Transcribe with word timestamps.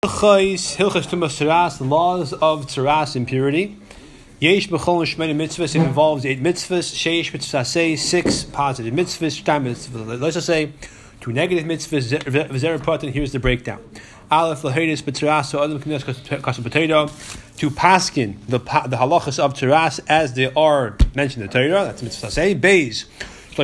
The 0.00 1.78
laws 1.80 2.32
of 2.32 2.66
Tzaras 2.66 3.16
impurity. 3.16 3.76
Yesh 4.38 4.68
B'chol 4.68 5.02
Shmeni 5.02 5.34
mitzvahs, 5.34 5.74
it 5.74 5.82
involves 5.82 6.24
eight 6.24 6.40
mitzvahs, 6.40 6.94
Sheish 6.94 7.32
mitzvahs, 7.32 7.98
six 7.98 8.44
positive 8.44 8.94
mitzvahs, 8.94 9.42
Shtam 9.42 9.64
mitzvahs, 9.64 10.20
let's 10.20 10.34
just 10.34 10.46
say 10.46 10.72
two 11.20 11.32
negative 11.32 11.64
mitzvahs, 11.64 12.84
Patan, 12.84 13.12
here's 13.12 13.32
the 13.32 13.40
breakdown. 13.40 13.82
Aleph 14.30 14.62
Lahedis 14.62 15.02
B'Tzaras, 15.02 15.46
so 15.46 15.64
Adam 15.64 15.80
Kines 15.80 16.04
Kasam 16.04 16.62
Potato, 16.62 17.08
to 17.56 17.68
paskin 17.68 18.36
the, 18.46 18.58
the 18.58 18.96
halachas 18.96 19.40
of 19.40 19.54
Tzaras 19.54 19.98
as 20.08 20.34
they 20.34 20.52
are 20.54 20.96
mentioned 21.16 21.42
in 21.42 21.50
the 21.50 21.52
Torah, 21.52 21.84
that's 21.84 22.04
mitzvah 22.04 22.30
say, 22.30 22.54
Beis 22.54 23.06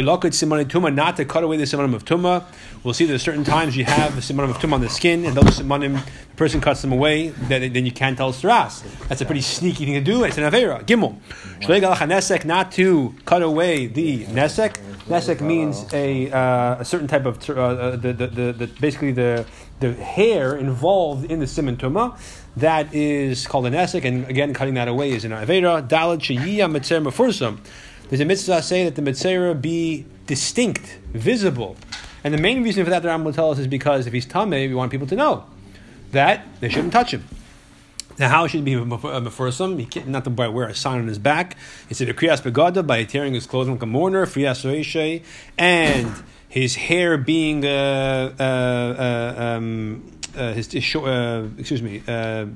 not 0.02 1.16
to 1.16 1.24
cut 1.24 1.44
away 1.44 1.56
the 1.56 1.64
simanim 1.64 1.94
of 1.94 2.04
tuma. 2.04 2.44
We'll 2.82 2.94
see 2.94 3.06
that 3.06 3.18
certain 3.18 3.44
times 3.44 3.76
you 3.76 3.84
have 3.84 4.14
the 4.14 4.20
simanim 4.20 4.50
of 4.50 4.58
tuma 4.58 4.74
on 4.74 4.80
the 4.80 4.88
skin, 4.88 5.24
and 5.24 5.36
those 5.36 5.60
simanim, 5.60 6.04
the 6.04 6.36
person 6.36 6.60
cuts 6.60 6.82
them 6.82 6.92
away, 6.92 7.28
then, 7.28 7.72
then 7.72 7.86
you 7.86 7.92
can't 7.92 8.16
tell 8.16 8.30
it's 8.30 8.44
ras. 8.44 8.82
That's 9.08 9.20
a 9.20 9.24
pretty 9.26 9.40
sneaky 9.40 9.84
thing 9.84 9.94
to 9.94 10.00
do. 10.00 10.24
It's 10.24 10.38
an 10.38 10.44
avera. 10.44 10.84
Gimel. 10.84 11.18
nesek, 11.60 12.44
not 12.44 12.72
to 12.72 13.14
cut 13.24 13.42
away 13.42 13.86
the 13.86 14.24
nesek. 14.26 14.76
Nesek 15.06 15.40
means 15.40 15.84
a, 15.92 16.30
uh, 16.30 16.76
a 16.80 16.84
certain 16.84 17.06
type 17.06 17.26
of 17.26 17.50
uh, 17.50 17.52
uh, 17.52 17.96
the, 17.96 18.12
the, 18.12 18.26
the, 18.26 18.52
the, 18.52 18.66
basically 18.80 19.12
the 19.12 19.44
the 19.80 19.92
hair 19.92 20.56
involved 20.56 21.30
in 21.30 21.40
the 21.40 21.46
siman 21.46 21.76
tuma. 21.76 22.18
That 22.56 22.94
is 22.94 23.46
called 23.46 23.66
an 23.66 23.74
nesek, 23.74 24.04
and 24.04 24.26
again, 24.30 24.54
cutting 24.54 24.74
that 24.74 24.88
away 24.88 25.10
is 25.10 25.24
an 25.24 25.32
avera. 25.32 25.86
Dalad 25.86 26.20
sheyiyah 26.20 26.70
mitzer 26.70 27.02
mefursam. 27.04 27.58
There's 28.08 28.20
a 28.20 28.24
mitzvah 28.24 28.62
say 28.62 28.84
that 28.84 28.94
the 28.94 29.02
mitzvah 29.02 29.54
be 29.54 30.06
distinct, 30.26 30.98
visible. 31.12 31.76
And 32.22 32.32
the 32.32 32.38
main 32.38 32.62
reason 32.62 32.84
for 32.84 32.90
that, 32.90 33.02
the 33.02 33.08
Rambam 33.08 33.24
will 33.24 33.32
tell 33.32 33.50
us, 33.50 33.58
is 33.58 33.66
because 33.66 34.06
if 34.06 34.12
he's 34.12 34.26
tameh, 34.26 34.68
we 34.68 34.74
want 34.74 34.90
people 34.90 35.06
to 35.08 35.16
know 35.16 35.44
that 36.12 36.46
they 36.60 36.68
shouldn't 36.68 36.92
touch 36.92 37.12
him. 37.12 37.24
Now, 38.18 38.28
how 38.28 38.46
should 38.46 38.66
he 38.66 38.76
be 38.76 38.80
mefursum? 38.80 39.78
He 39.78 39.86
can't 39.86 40.08
not 40.08 40.24
to 40.24 40.30
wear 40.30 40.68
a 40.68 40.74
sign 40.74 41.00
on 41.00 41.08
his 41.08 41.18
back. 41.18 41.56
It's 41.90 42.00
a 42.00 42.06
kriyas 42.06 42.42
begada 42.42 42.86
by 42.86 43.02
tearing 43.04 43.34
his 43.34 43.46
clothing 43.46 43.74
like 43.74 43.82
a 43.82 43.86
mourner, 43.86 44.24
friyas 44.24 45.22
and 45.58 46.22
his 46.48 46.76
hair 46.76 47.18
being 47.18 47.64
uh, 47.64 48.32
uh, 48.38 48.42
uh, 48.42 49.42
um, 49.42 50.08
uh, 50.36 50.52
his, 50.52 50.70
his 50.70 50.94
uh, 50.94 51.48
excuse 51.58 51.82
me 51.82 52.02
uh, 52.06 52.46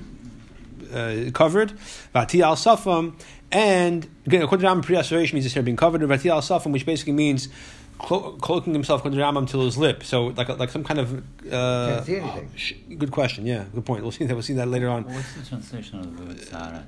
covered. 1.33 1.73
Vati 2.13 2.43
al 2.43 2.55
safam 2.55 3.15
and 3.53 4.09
again, 4.27 4.43
according 4.43 4.67
to 4.67 4.73
Rambam, 4.73 4.85
Priyas 4.85 5.33
means 5.33 5.45
his 5.45 5.55
hair 5.55 5.63
being 5.63 5.77
covered. 5.77 6.03
Rati 6.03 6.29
al 6.29 6.41
Safam, 6.41 6.73
which 6.73 6.85
basically 6.87 7.15
means 7.15 7.49
clo- 7.99 8.33
cloaking 8.33 8.73
himself 8.73 9.01
according 9.01 9.19
to 9.19 9.25
Rambam 9.25 9.49
till 9.49 9.65
his 9.65 9.77
lip. 9.79 10.03
So 10.05 10.27
like 10.29 10.49
like 10.59 10.71
some 10.71 10.85
kind 10.85 11.01
of. 11.01 11.19
Uh, 11.51 11.95
Can't 11.95 12.07
see 12.07 12.17
anything. 12.17 12.51
Sh- 12.57 12.75
good 12.97 13.11
question. 13.11 13.47
Yeah, 13.47 13.65
good 13.75 13.87
point. 13.87 14.03
We'll 14.03 14.13
see 14.13 14.27
that. 14.27 14.35
We'll 14.35 14.43
see 14.43 14.55
that 14.55 14.69
later 14.69 14.89
on. 14.89 15.05
What's 15.05 15.35
the 15.35 15.47
translation 15.47 16.01
of 16.01 16.17
the 16.17 16.25
word 16.25 16.37
Sarat? 16.39 16.85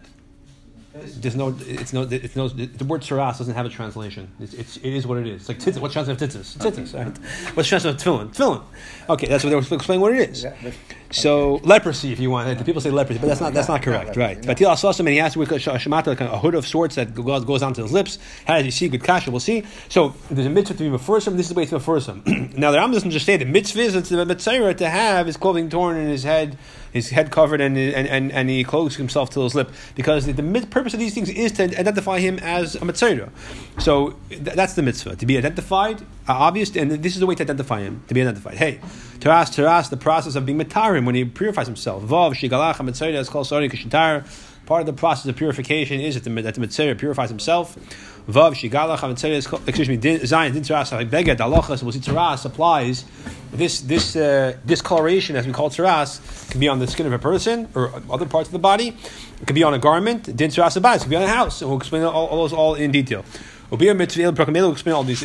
There's 0.92 1.36
no, 1.36 1.56
it's 1.60 1.92
no, 1.92 2.02
it's 2.02 2.34
no. 2.34 2.48
The 2.48 2.84
word 2.84 3.02
saras 3.02 3.38
doesn't 3.38 3.54
have 3.54 3.64
a 3.64 3.68
translation. 3.68 4.28
It's, 4.40 4.54
it's 4.54 4.76
it 4.78 4.92
is 4.92 5.06
what 5.06 5.18
it 5.18 5.28
is. 5.28 5.42
It's 5.42 5.48
like 5.48 5.58
tzitzis. 5.60 5.80
What's 5.80 5.94
translation 5.94 6.24
of 6.24 6.30
tzitzis? 6.30 6.56
Tzitzis, 6.58 6.94
right? 6.98 7.16
What's 7.54 7.68
translation 7.68 7.96
of 7.96 8.02
tefillin? 8.02 8.34
Tefillin. 8.34 8.64
Okay, 9.08 9.28
that's 9.28 9.44
what 9.44 9.50
they 9.50 9.56
were 9.56 9.62
explaining 9.62 10.00
what 10.00 10.12
it 10.14 10.30
is. 10.30 10.44
So 11.10 11.60
leprosy, 11.64 12.12
if 12.12 12.20
you 12.20 12.30
want, 12.30 12.56
the 12.58 12.64
people 12.64 12.80
say 12.80 12.90
leprosy, 12.90 13.18
but 13.18 13.26
that's 13.26 13.40
not 13.40 13.52
that's 13.52 13.68
not 13.68 13.82
correct, 13.82 14.16
right? 14.16 14.44
But 14.44 14.58
he 14.58 14.64
saw 14.64 14.92
something. 14.92 15.12
He 15.12 15.20
asked 15.20 15.36
with 15.36 15.50
a 15.50 15.56
shemata, 15.56 16.18
a 16.20 16.38
hood 16.38 16.54
of 16.54 16.66
sorts 16.66 16.94
that 16.94 17.14
goes, 17.14 17.44
goes 17.44 17.60
down 17.60 17.74
to 17.74 17.82
his 17.82 17.92
lips. 17.92 18.18
How 18.46 18.56
does 18.56 18.64
he 18.64 18.70
see? 18.70 18.88
Good 18.88 19.02
kasha. 19.02 19.30
We'll 19.30 19.40
see. 19.40 19.64
So 19.88 20.14
there's 20.30 20.46
a 20.46 20.50
mitzvah 20.50 20.76
to 20.76 20.84
be 20.84 20.96
mefursum. 20.96 21.36
This 21.36 21.46
is 21.46 21.48
the 21.48 21.54
way 21.54 21.66
to 21.66 21.78
mefursum. 21.78 22.56
now 22.56 22.70
the 22.70 22.78
Rambam 22.78 22.92
doesn't 22.92 23.10
just 23.10 23.26
say 23.26 23.36
the 23.36 23.44
mitzvah 23.44 23.80
is 23.80 24.08
the 24.08 24.24
mitzvah 24.24 24.74
to 24.74 24.88
have 24.88 25.26
his 25.26 25.36
clothing 25.36 25.68
torn 25.68 25.96
and 25.96 26.08
his 26.08 26.22
head 26.22 26.56
his 26.92 27.10
head 27.10 27.30
covered 27.30 27.60
and, 27.60 27.76
and, 27.76 28.08
and, 28.08 28.32
and 28.32 28.50
he 28.50 28.64
clothes 28.64 28.96
himself 28.96 29.30
till 29.30 29.44
his 29.44 29.54
lip 29.54 29.70
because 29.94 30.26
the, 30.26 30.32
the 30.32 30.66
purpose 30.66 30.92
of 30.92 31.00
these 31.00 31.14
things 31.14 31.28
is 31.28 31.52
to 31.52 31.64
identify 31.78 32.18
him 32.18 32.38
as 32.40 32.74
a 32.76 32.84
mitzvah. 32.84 33.30
So 33.78 34.16
th- 34.28 34.42
that's 34.42 34.74
the 34.74 34.82
mitzvah 34.82 35.16
to 35.16 35.26
be 35.26 35.38
identified, 35.38 36.04
obvious, 36.28 36.74
and 36.76 36.90
this 36.90 37.14
is 37.14 37.20
the 37.20 37.26
way 37.26 37.34
to 37.34 37.42
identify 37.42 37.80
him 37.80 38.02
to 38.08 38.14
be 38.14 38.20
identified. 38.22 38.54
Hey, 38.54 38.80
teras 39.18 39.50
teras, 39.50 39.90
the 39.90 39.96
process 39.96 40.34
of 40.34 40.46
being 40.46 40.58
mitarim 40.58 41.04
when 41.06 41.14
he 41.14 41.24
purifies 41.24 41.66
himself. 41.66 42.02
Vav 42.02 42.32
shigalach 42.34 42.84
mitzvah 42.84 43.18
is 43.18 43.28
called 43.28 43.46
sorry 43.46 43.68
kishitar. 43.68 44.26
Part 44.66 44.80
of 44.82 44.86
the 44.86 44.92
process 44.92 45.26
of 45.26 45.34
purification 45.34 46.00
is 46.00 46.14
that 46.14 46.22
the, 46.22 46.42
that 46.42 46.54
the 46.54 46.60
mitzvah 46.60 46.94
purifies 46.94 47.28
himself. 47.28 47.76
Vav 48.28 48.54
shigalach 48.54 49.68
excuse 49.68 49.88
me 49.88 49.98
zayin 49.98 50.52
din 50.52 50.62
teras 50.62 51.10
beged 51.10 51.38
halachas. 51.38 51.82
We'll 51.82 51.92
see 51.92 52.00
teras 52.00 52.44
applies 52.44 53.04
this 53.52 53.80
this 53.80 54.16
uh, 54.16 54.56
discoloration, 54.64 55.36
as 55.36 55.46
we 55.46 55.52
call 55.52 55.70
tsaras, 55.70 56.50
can 56.50 56.60
be 56.60 56.68
on 56.68 56.78
the 56.78 56.86
skin 56.86 57.06
of 57.06 57.12
a 57.12 57.18
person 57.18 57.68
or 57.74 57.92
other 58.10 58.26
parts 58.26 58.48
of 58.48 58.52
the 58.52 58.58
body. 58.58 58.96
It 59.40 59.46
could 59.46 59.54
be 59.54 59.64
on 59.64 59.74
a 59.74 59.78
garment. 59.78 60.36
Din 60.36 60.50
tsaras 60.50 60.76
It 60.76 61.00
could 61.00 61.10
be 61.10 61.16
on 61.16 61.22
a 61.22 61.28
house. 61.28 61.60
And 61.60 61.70
we'll 61.70 61.78
explain 61.78 62.02
all, 62.02 62.26
all 62.26 62.42
those 62.42 62.52
all 62.52 62.74
in 62.74 62.92
detail. 62.92 63.24
We'll 63.70 64.72
explain 64.72 64.94
all 64.94 65.04
these. 65.04 65.22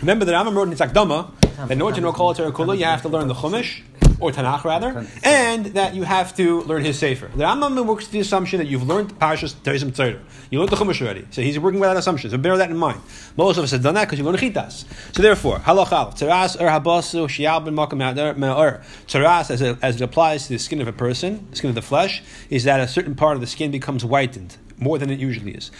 Remember 0.00 0.24
that 0.24 0.32
Rambam 0.32 0.54
wrote 0.54 0.68
in 0.68 0.74
Tzakdama 0.74 1.30
that 1.40 1.70
in 1.70 1.82
order 1.82 1.96
to 1.96 2.00
know 2.00 2.12
Kol 2.12 2.34
Kula, 2.34 2.78
you 2.78 2.84
have 2.84 3.02
to 3.02 3.08
learn 3.10 3.28
the 3.28 3.34
Chumash 3.34 3.82
or 4.18 4.30
Tanakh 4.30 4.64
rather, 4.64 5.06
and 5.22 5.66
that 5.66 5.94
you 5.94 6.04
have 6.04 6.34
to 6.36 6.62
learn 6.62 6.84
his 6.84 6.98
Sefer. 6.98 7.28
The 7.28 7.44
Rambam 7.44 7.84
works 7.84 8.06
the 8.08 8.20
assumption 8.20 8.58
that 8.60 8.66
you've 8.66 8.86
learned 8.86 9.18
Parashas 9.18 9.54
Teresim 9.54 9.92
Tzeder. 9.92 10.20
You 10.50 10.60
learned 10.60 10.70
the 10.70 10.76
Chumash 10.76 11.02
already, 11.02 11.26
so 11.30 11.42
he's 11.42 11.58
working 11.58 11.80
with 11.80 11.90
that 11.90 11.98
assumption. 11.98 12.30
So 12.30 12.38
bear 12.38 12.56
that 12.56 12.70
in 12.70 12.78
mind. 12.78 13.02
Most 13.36 13.58
of 13.58 13.64
us 13.64 13.72
have 13.72 13.82
done 13.82 13.94
that 13.94 14.06
because 14.06 14.18
you 14.18 14.24
learn 14.24 14.36
Chitas. 14.36 14.86
So 15.14 15.22
therefore, 15.22 15.58
Halachal 15.58 16.14
Tzaras 16.14 16.58
Ur 16.58 16.64
er 16.64 16.70
Habasu 16.70 17.28
Shial 17.28 17.62
Ben 17.62 17.74
Makam 17.76 17.98
Me'or 18.38 18.82
Tzaras, 19.06 19.50
as, 19.50 19.60
as 19.60 19.96
it 19.96 20.02
applies 20.02 20.46
to 20.46 20.54
the 20.54 20.58
skin 20.58 20.80
of 20.80 20.88
a 20.88 20.92
person, 20.92 21.46
the 21.50 21.56
skin 21.56 21.68
of 21.68 21.74
the 21.74 21.82
flesh, 21.82 22.22
is 22.48 22.64
that 22.64 22.80
a 22.80 22.88
certain 22.88 23.14
part 23.14 23.34
of 23.34 23.42
the 23.42 23.46
skin 23.46 23.70
becomes 23.70 24.02
whitened 24.02 24.56
more 24.80 24.98
than 24.98 25.10
it 25.10 25.18
usually 25.18 25.52
is. 25.52 25.70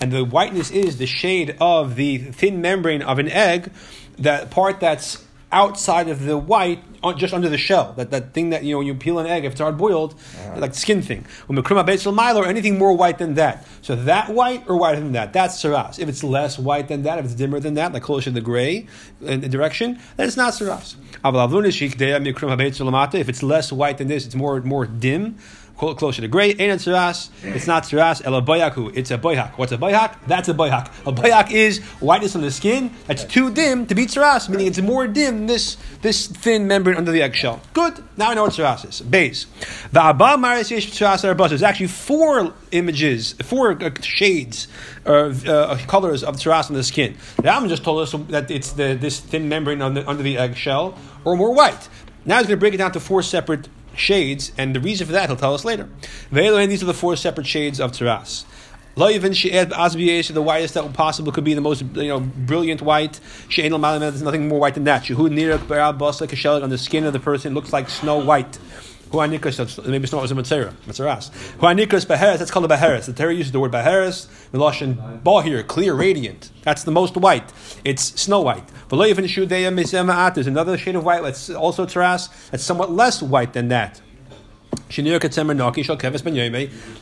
And 0.00 0.12
the 0.12 0.24
whiteness 0.24 0.70
is 0.70 0.98
the 0.98 1.06
shade 1.06 1.56
of 1.60 1.96
the 1.96 2.18
thin 2.18 2.60
membrane 2.60 3.02
of 3.02 3.18
an 3.18 3.28
egg, 3.28 3.72
that 4.18 4.50
part 4.50 4.78
that's 4.80 5.24
outside 5.52 6.08
of 6.08 6.24
the 6.24 6.38
white, 6.38 6.82
just 7.16 7.34
under 7.34 7.48
the 7.48 7.58
shell. 7.58 7.92
That, 7.96 8.10
that 8.10 8.32
thing 8.32 8.50
that 8.50 8.64
you 8.64 8.74
know 8.74 8.80
you 8.80 8.94
peel 8.94 9.18
an 9.18 9.26
egg 9.26 9.44
if 9.44 9.52
it's 9.52 9.60
hard 9.60 9.76
boiled, 9.76 10.14
uh-huh. 10.14 10.60
like 10.60 10.72
the 10.72 10.78
skin 10.78 11.02
thing. 11.02 11.26
or 11.48 12.46
anything 12.46 12.78
more 12.78 12.96
white 12.96 13.18
than 13.18 13.34
that. 13.34 13.66
So 13.82 13.94
that 13.94 14.30
white 14.30 14.64
or 14.68 14.76
whiter 14.78 15.00
than 15.00 15.12
that, 15.12 15.32
that's 15.32 15.62
saras. 15.62 15.98
If 15.98 16.08
it's 16.08 16.24
less 16.24 16.58
white 16.58 16.88
than 16.88 17.02
that, 17.02 17.18
if 17.18 17.26
it's 17.26 17.34
dimmer 17.34 17.60
than 17.60 17.74
that, 17.74 17.92
like 17.92 18.02
closer 18.02 18.24
to 18.24 18.30
the 18.30 18.40
gray 18.40 18.86
in 19.20 19.42
the 19.42 19.48
direction, 19.48 20.00
then 20.16 20.26
it's 20.26 20.36
not 20.36 20.54
saras. 20.54 20.96
If 23.20 23.28
it's 23.28 23.42
less 23.42 23.70
white 23.70 23.98
than 23.98 24.08
this, 24.08 24.24
it's 24.24 24.34
more 24.34 24.60
more 24.62 24.86
dim 24.86 25.36
closer 25.82 26.22
to 26.22 26.28
gray. 26.28 26.50
Ain't 26.50 26.80
tzaras. 26.80 27.30
It's 27.42 27.66
not 27.66 27.82
tzaras. 27.82 28.22
El 28.24 28.40
boyaku. 28.42 28.96
It's 28.96 29.10
a 29.10 29.18
boyak. 29.18 29.58
What's 29.58 29.72
a 29.72 29.78
boyak? 29.78 30.16
That's 30.26 30.48
a 30.48 30.54
boyak. 30.54 30.86
A 31.06 31.12
boyak 31.12 31.50
is 31.50 31.80
whiteness 32.00 32.36
on 32.36 32.42
the 32.42 32.50
skin 32.50 32.90
that's 33.06 33.24
too 33.24 33.52
dim 33.52 33.86
to 33.86 33.94
be 33.94 34.06
tzaras, 34.06 34.48
meaning 34.48 34.68
it's 34.68 34.80
more 34.80 35.06
dim 35.06 35.32
than 35.38 35.46
this 35.46 35.76
this 36.02 36.26
thin 36.26 36.66
membrane 36.66 36.96
under 36.96 37.12
the 37.12 37.22
eggshell. 37.22 37.60
Good. 37.72 38.02
Now 38.16 38.30
I 38.30 38.34
know 38.34 38.44
what 38.44 38.52
tzaras 38.52 38.88
is. 38.88 39.00
Base. 39.00 39.46
The 39.92 40.02
abba 40.02 40.38
maris 40.38 40.70
yesh 40.70 40.90
tzaras 40.90 41.48
There's 41.48 41.62
actually 41.62 41.88
four 41.88 42.54
images, 42.70 43.32
four 43.42 43.82
uh, 43.82 43.90
shades, 44.00 44.68
of 45.04 45.48
uh, 45.48 45.76
colors 45.86 46.22
of 46.22 46.36
tzaras 46.36 46.70
on 46.70 46.74
the 46.74 46.84
skin. 46.84 47.16
The 47.36 47.42
Rambam 47.42 47.68
just 47.68 47.84
told 47.84 48.02
us 48.02 48.12
that 48.28 48.50
it's 48.50 48.72
the 48.72 48.94
this 48.94 49.20
thin 49.20 49.48
membrane 49.48 49.82
under, 49.82 50.08
under 50.08 50.22
the 50.22 50.38
eggshell 50.38 50.96
or 51.24 51.36
more 51.36 51.54
white. 51.54 51.88
Now 52.24 52.38
he's 52.38 52.46
going 52.46 52.56
to 52.56 52.60
break 52.60 52.74
it 52.74 52.78
down 52.78 52.92
to 52.92 53.00
four 53.00 53.22
separate 53.22 53.68
shades, 53.96 54.52
and 54.58 54.74
the 54.74 54.80
reason 54.80 55.06
for 55.06 55.12
that 55.12 55.28
he'll 55.28 55.36
tell 55.36 55.54
us 55.54 55.64
later. 55.64 55.88
These 56.30 56.82
are 56.82 56.86
the 56.86 56.94
four 56.94 57.16
separate 57.16 57.46
shades 57.46 57.80
of 57.80 57.92
Tzaras. 57.92 58.44
even 59.10 59.32
the 60.34 60.42
whitest 60.42 60.74
that 60.74 60.92
possible 60.92 61.32
could 61.32 61.44
be 61.44 61.54
the 61.54 61.60
most 61.60 61.82
you 61.82 62.08
know 62.08 62.20
brilliant 62.20 62.82
white. 62.82 63.20
She 63.48 63.62
Enel 63.62 63.80
Mahiman 63.80 64.00
there's 64.00 64.22
nothing 64.22 64.48
more 64.48 64.60
white 64.60 64.74
than 64.74 64.84
that. 64.84 65.06
She 65.06 65.14
who 65.14 65.30
near 65.30 65.56
Brah 65.58 65.96
Bosakel 65.96 66.62
on 66.62 66.68
the 66.68 66.78
skin 66.78 67.04
of 67.04 67.12
the 67.12 67.20
person 67.20 67.54
looks 67.54 67.72
like 67.72 67.88
snow 67.88 68.18
white. 68.18 68.58
Huanikas, 69.12 69.86
maybe 69.86 70.04
it's 70.04 70.12
not 70.12 70.30
a 70.30 70.34
Matzera, 70.34 70.72
Matzeras. 70.86 71.30
Huanikas 71.58 72.06
Beheres, 72.06 72.38
that's 72.38 72.50
called 72.50 72.64
a 72.64 72.68
Beheres. 72.68 73.06
The 73.06 73.12
Torah 73.12 73.34
uses 73.34 73.52
the 73.52 73.60
word 73.60 73.70
Beheres, 73.70 74.26
Miloshin 74.52 75.22
Bahir, 75.22 75.66
clear, 75.66 75.94
radiant. 75.94 76.50
That's 76.62 76.84
the 76.84 76.90
most 76.90 77.16
white. 77.16 77.52
It's 77.84 78.20
snow 78.20 78.40
white. 78.40 78.66
There's 78.88 80.46
another 80.46 80.78
shade 80.78 80.96
of 80.96 81.04
white 81.04 81.22
that's 81.22 81.50
also 81.50 81.86
Tzeras, 81.86 82.50
that's 82.50 82.64
somewhat 82.64 82.90
less 82.90 83.22
white 83.22 83.52
than 83.52 83.68
that. 83.68 84.00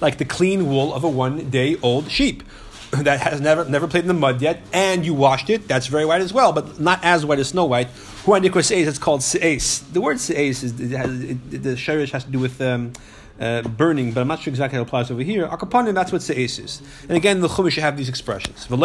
Like 0.00 0.18
the 0.18 0.24
clean 0.24 0.68
wool 0.68 0.92
of 0.92 1.04
a 1.04 1.08
one 1.08 1.50
day 1.50 1.76
old 1.82 2.10
sheep 2.10 2.42
that 2.90 3.20
has 3.20 3.40
never 3.40 3.64
never 3.64 3.86
played 3.86 4.02
in 4.02 4.08
the 4.08 4.14
mud 4.14 4.42
yet, 4.42 4.62
and 4.72 5.06
you 5.06 5.14
washed 5.14 5.48
it, 5.48 5.68
that's 5.68 5.86
very 5.86 6.04
white 6.04 6.20
as 6.20 6.32
well, 6.32 6.52
but 6.52 6.80
not 6.80 6.98
as 7.04 7.24
white 7.24 7.38
as 7.38 7.48
snow 7.48 7.64
white. 7.64 7.88
Huanikos 8.24 8.66
says 8.66 8.86
it's 8.86 8.98
called 8.98 9.22
se'es. 9.22 9.90
The 9.92 10.00
word 10.00 10.18
se'es 10.18 10.62
is 10.62 10.78
it 10.78 10.90
has, 10.90 11.22
it, 11.22 11.62
the 11.62 11.70
shirish 11.70 12.10
has 12.10 12.24
to 12.24 12.30
do 12.30 12.38
with 12.38 12.60
um, 12.60 12.92
uh, 13.40 13.62
burning, 13.62 14.12
but 14.12 14.20
I'm 14.20 14.28
not 14.28 14.40
sure 14.40 14.50
exactly 14.50 14.76
how 14.76 14.82
it 14.82 14.88
applies 14.88 15.10
over 15.10 15.22
here. 15.22 15.48
Akapanim, 15.48 15.94
that's 15.94 16.12
what 16.12 16.20
se'es 16.20 16.58
is. 16.58 16.82
And 17.08 17.16
again, 17.16 17.40
the 17.40 17.48
chumash 17.48 17.80
have 17.80 17.96
these 17.96 18.10
expressions. 18.10 18.66
Then 18.68 18.78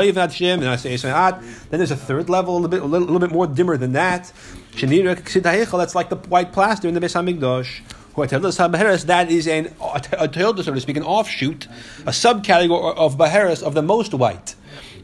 there's 1.71 1.91
a 1.91 1.97
third 1.97 2.29
level, 2.29 2.53
a 2.53 2.59
little 2.59 2.69
bit, 2.69 2.81
a 2.81 2.85
little, 2.85 3.09
a 3.09 3.11
little 3.11 3.27
bit 3.27 3.31
more 3.31 3.45
dimmer 3.45 3.75
than 3.75 3.91
that. 3.91 4.31
That's 4.71 5.95
like 5.95 6.09
the 6.09 6.15
white 6.29 6.53
plaster 6.53 6.87
in 6.87 6.93
the 6.93 7.01
Beis. 7.01 7.81
That 9.05 9.29
is 9.29 9.47
an 9.49 9.75
a, 9.81 10.01
a, 10.13 10.33
so 10.33 10.53
to 10.53 10.79
speak, 10.79 10.95
an 10.95 11.03
offshoot, 11.03 11.67
a 12.05 12.11
subcategory 12.11 12.95
of 12.95 13.17
Baharis 13.17 13.61
of 13.61 13.73
the 13.73 13.81
most 13.81 14.13
white. 14.13 14.55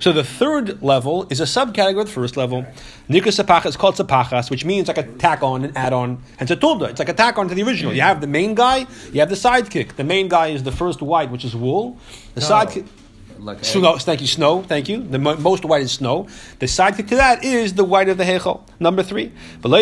So 0.01 0.11
the 0.11 0.23
third 0.23 0.81
level 0.81 1.27
is 1.29 1.39
a 1.39 1.43
subcategory 1.43 2.01
of 2.01 2.07
the 2.07 2.11
first 2.11 2.35
level. 2.35 2.65
Nikus 3.07 3.39
sapachas 3.39 3.67
is 3.67 3.77
called 3.77 3.95
sapachas, 3.95 4.49
which 4.49 4.65
means 4.65 4.87
like 4.87 4.97
a 4.97 5.03
tack 5.03 5.43
on, 5.43 5.63
an 5.63 5.77
add 5.77 5.93
on, 5.93 6.23
and 6.39 6.49
tulda. 6.49 6.89
It's 6.89 6.97
like 6.97 7.09
a 7.09 7.13
tack 7.13 7.37
on 7.37 7.47
to 7.49 7.53
the 7.53 7.61
original. 7.61 7.93
You 7.93 8.01
have 8.01 8.19
the 8.19 8.27
main 8.27 8.55
guy, 8.55 8.87
you 9.13 9.19
have 9.19 9.29
the 9.29 9.35
sidekick. 9.35 9.95
The 9.97 10.03
main 10.03 10.27
guy 10.27 10.47
is 10.47 10.63
the 10.63 10.71
first 10.71 11.03
white, 11.03 11.29
which 11.29 11.45
is 11.45 11.55
wool. 11.55 11.99
The 12.33 12.41
no. 12.41 12.47
sidekick. 12.47 12.87
Like 13.41 13.65
snow, 13.65 13.97
thank 13.97 14.21
you, 14.21 14.27
snow. 14.27 14.61
Thank 14.61 14.87
you. 14.87 15.01
The 15.01 15.17
mo- 15.17 15.35
most 15.37 15.65
white 15.65 15.81
is 15.81 15.91
snow. 15.91 16.27
The 16.59 16.67
sidekick 16.67 17.07
to 17.07 17.15
that 17.15 17.43
is 17.43 17.73
the 17.73 17.83
white 17.83 18.07
of 18.07 18.19
the 18.19 18.23
hechel. 18.23 18.61
Number 18.79 19.01
three, 19.01 19.31
and 19.63 19.73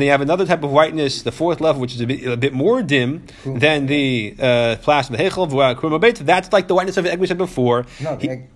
they 0.00 0.06
have 0.06 0.20
another 0.22 0.46
type 0.46 0.62
of 0.62 0.70
whiteness, 0.70 1.22
the 1.22 1.32
fourth 1.32 1.60
level, 1.60 1.82
which 1.82 1.94
is 1.94 2.00
a 2.00 2.06
bit, 2.06 2.26
a 2.26 2.36
bit 2.38 2.54
more 2.54 2.82
dim 2.82 3.26
than 3.44 3.86
the 3.86 4.34
uh, 4.38 4.76
plastic 4.80 5.20
of 5.20 5.50
the 5.50 5.56
hechel. 5.56 6.24
That's 6.24 6.50
like 6.52 6.68
the 6.68 6.74
whiteness 6.74 6.96
of 6.96 7.04
the 7.04 7.12
egg 7.12 7.18
we 7.18 7.26
said 7.26 7.36
before. 7.38 7.84
No, 8.00 8.16
the 8.16 8.30
egg 8.30 8.48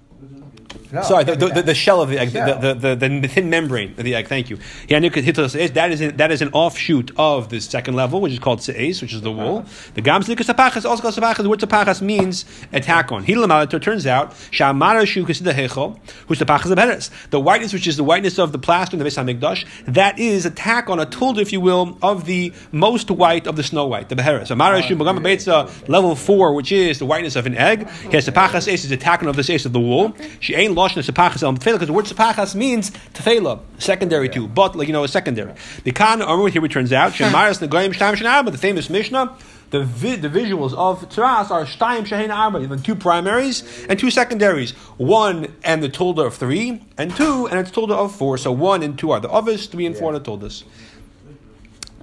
no, 0.92 1.02
Sorry, 1.02 1.24
the, 1.24 1.36
the, 1.36 1.62
the, 1.62 1.74
shell 1.74 2.02
of 2.02 2.10
the 2.10 2.18
egg, 2.18 2.32
the, 2.32 2.74
the, 2.74 2.94
the, 2.94 3.08
the, 3.08 3.28
thin 3.28 3.48
membrane 3.48 3.94
of 3.96 4.04
the 4.04 4.14
egg. 4.14 4.28
Thank 4.28 4.50
you. 4.50 4.58
That 4.88 5.88
is 5.90 6.00
an, 6.02 6.16
that 6.18 6.30
is 6.30 6.42
an 6.42 6.50
offshoot 6.52 7.12
of 7.16 7.48
the 7.48 7.60
second 7.60 7.94
level, 7.94 8.20
which 8.20 8.34
is 8.34 8.38
called 8.38 8.60
se'es, 8.60 9.00
which 9.00 9.14
is 9.14 9.22
the 9.22 9.32
wool. 9.32 9.58
Uh-huh. 9.58 9.90
The 9.94 10.02
gam 10.02 10.22
sapachas 10.22 10.84
also 10.84 11.00
called 11.00 11.14
sapachas. 11.14 11.42
The 11.44 11.48
word 11.48 11.60
sapachas 11.60 12.02
means 12.02 12.44
attack 12.74 13.10
on. 13.10 13.24
Hilamalato 13.24 13.80
turns 13.80 14.06
out 14.06 14.32
shamara 14.50 15.06
shu 15.06 15.24
the 15.24 15.52
hechol, 15.52 15.98
who's 16.26 16.38
sapachas 16.38 16.70
of. 16.70 17.30
The 17.30 17.40
whiteness, 17.40 17.72
which 17.72 17.86
is 17.86 17.96
the 17.96 18.04
whiteness 18.04 18.38
of 18.38 18.52
the 18.52 18.58
plaster 18.58 18.94
in 18.94 19.02
the 19.02 19.08
Beis 19.08 19.16
Hamikdash, 19.16 19.66
that 19.86 20.18
is 20.18 20.44
attack 20.44 20.90
on 20.90 21.00
a 21.00 21.06
tool, 21.06 21.38
if 21.38 21.54
you 21.54 21.60
will, 21.62 21.96
of 22.02 22.26
the 22.26 22.52
most 22.70 23.10
white 23.10 23.46
of 23.46 23.56
the 23.56 23.62
snow 23.62 23.86
white, 23.86 24.10
the 24.10 24.16
beheres. 24.16 24.48
Shu 24.48 24.54
begam 24.54 25.88
level 25.88 26.14
four, 26.16 26.52
which 26.52 26.70
is 26.70 26.98
the 26.98 27.06
whiteness 27.06 27.34
of 27.36 27.46
an 27.46 27.56
egg. 27.56 27.88
He 27.88 28.10
has 28.10 28.28
sapachas 28.28 28.70
is 28.70 28.90
attack 28.90 29.22
on 29.22 29.28
of 29.28 29.36
the 29.36 29.52
ace 29.52 29.64
of 29.64 29.72
the 29.72 29.80
wool. 29.80 30.14
She 30.40 30.54
ain't 30.54 30.74
lashon 30.88 31.02
sepachas 31.02 31.42
el 31.42 31.52
because 31.52 31.86
the 31.86 31.92
word 31.92 32.04
sepachas 32.06 32.54
means 32.54 32.90
tefela, 33.14 33.60
secondary 33.78 34.26
yeah. 34.26 34.32
to, 34.32 34.48
but 34.48 34.76
like 34.76 34.88
you 34.88 34.92
know, 34.92 35.04
a 35.04 35.08
secondary. 35.08 35.52
The 35.84 35.92
kan 35.92 36.22
armor 36.22 36.48
here 36.48 36.64
it 36.64 36.70
turns 36.70 36.92
out 36.92 37.12
shemaras 37.12 37.66
negoyim 37.66 37.92
shtam 37.92 38.14
shenarba, 38.14 38.52
the 38.52 38.58
famous 38.58 38.90
Mishnah. 38.90 39.36
The, 39.70 39.84
vi- 39.84 40.16
the 40.16 40.28
visuals 40.28 40.74
of 40.74 41.08
Tras 41.08 41.50
are 41.50 41.64
Shtaim 41.64 42.06
Shehin 42.06 42.28
Arba. 42.28 42.60
Have 42.60 42.82
two 42.82 42.94
primaries 42.94 43.86
and 43.88 43.98
two 43.98 44.10
secondaries. 44.10 44.72
One 44.98 45.54
and 45.64 45.82
the 45.82 45.88
Tolda 45.88 46.26
of 46.26 46.34
three, 46.34 46.82
and 46.98 47.16
two 47.16 47.46
and 47.46 47.58
it's 47.58 47.70
Tolda 47.70 47.92
of 47.92 48.14
four. 48.14 48.36
So 48.36 48.52
one 48.52 48.82
and 48.82 48.98
two 48.98 49.12
are 49.12 49.20
the 49.20 49.30
others, 49.30 49.68
three 49.68 49.86
and 49.86 49.94
yeah. 49.94 50.00
four 50.02 50.12
are 50.12 50.18
the 50.18 50.30
Toldas. 50.30 50.64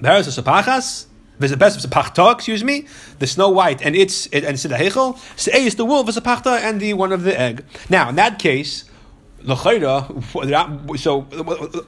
There's 0.01 0.35
a 0.35 0.41
Sapachas, 0.41 1.05
there's 1.39 1.51
a 1.51 1.57
best 1.57 1.83
of 1.83 1.89
pachta, 1.89 2.33
excuse 2.33 2.63
me, 2.63 2.85
the 3.19 3.27
snow 3.27 3.49
white, 3.49 3.81
and 3.81 3.95
it's 3.95 4.27
and 4.27 4.57
the 4.57 4.75
hechel. 4.75 5.17
Say 5.37 5.65
is 5.65 5.75
the 5.75 5.85
wool, 5.85 6.03
there's 6.03 6.17
a 6.17 6.21
pachta, 6.21 6.59
and 6.59 6.79
the 6.79 6.93
one 6.93 7.11
of 7.11 7.23
the 7.23 7.39
egg. 7.39 7.65
Now, 7.89 8.09
in 8.09 8.15
that 8.15 8.39
case, 8.39 8.85
the 9.41 9.55
chayda, 9.55 10.99
so 10.99 11.27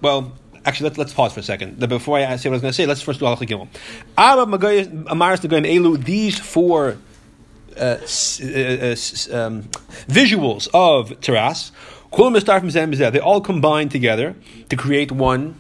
well. 0.02 0.34
Actually, 0.64 0.90
let's, 0.90 0.98
let's 1.00 1.14
pause 1.14 1.34
for 1.34 1.40
a 1.40 1.44
second. 1.44 1.80
Before 1.90 2.20
I 2.20 2.36
say 2.36 2.48
what 2.48 2.54
I 2.54 2.58
was 2.58 2.62
going 2.62 2.72
to 2.72 2.74
say, 2.74 2.86
let's 2.86 3.02
first 3.02 3.20
do 3.20 3.26
halacha 3.26 3.48
gimel. 3.48 3.68
Abba 4.16 4.46
amaris 4.46 5.40
negoyim 5.40 5.66
elu. 5.66 6.04
These 6.04 6.38
four 6.38 6.98
uh, 7.76 7.80
uh, 7.80 7.96
uh, 7.96 9.48
um, 9.48 9.64
visuals 10.08 10.68
of 10.72 11.20
teras, 11.20 11.72
they 13.12 13.20
all 13.20 13.42
combine 13.42 13.90
together 13.90 14.36
to 14.70 14.76
create 14.76 15.12
one 15.12 15.56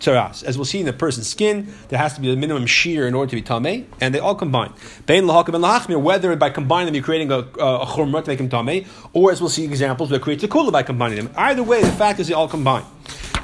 tzaras. 0.00 0.42
As 0.42 0.58
we'll 0.58 0.64
see 0.64 0.80
in 0.80 0.86
the 0.86 0.92
person's 0.92 1.28
skin, 1.28 1.72
there 1.88 1.98
has 1.98 2.14
to 2.14 2.20
be 2.20 2.32
a 2.32 2.36
minimum 2.36 2.66
shear 2.66 3.06
in 3.06 3.14
order 3.14 3.30
to 3.30 3.36
be 3.36 3.42
tameh, 3.42 3.84
and 4.00 4.14
they 4.14 4.18
all 4.18 4.34
combine. 4.34 4.72
Bein 5.06 5.24
lahakam 5.24 5.54
and 5.54 5.64
lahachmir, 5.64 6.00
whether 6.00 6.34
by 6.36 6.50
combining 6.50 6.86
them 6.86 6.94
you're 6.94 7.04
creating 7.04 7.30
a, 7.30 7.38
a, 7.38 7.86
chumrah 7.86 8.24
to 8.24 8.30
make 8.30 8.38
them 8.38 8.48
tameh, 8.48 8.86
or 9.12 9.30
as 9.30 9.40
we'll 9.40 9.50
see 9.50 9.64
examples 9.64 10.10
where 10.10 10.18
creates 10.18 10.42
a 10.42 10.48
kula 10.48 10.72
by 10.72 10.82
combining 10.82 11.16
them. 11.16 11.30
Either 11.36 11.62
way, 11.62 11.82
the 11.82 11.92
fact 11.92 12.18
is 12.18 12.28
they 12.28 12.34
all 12.34 12.48
combine. 12.48 12.84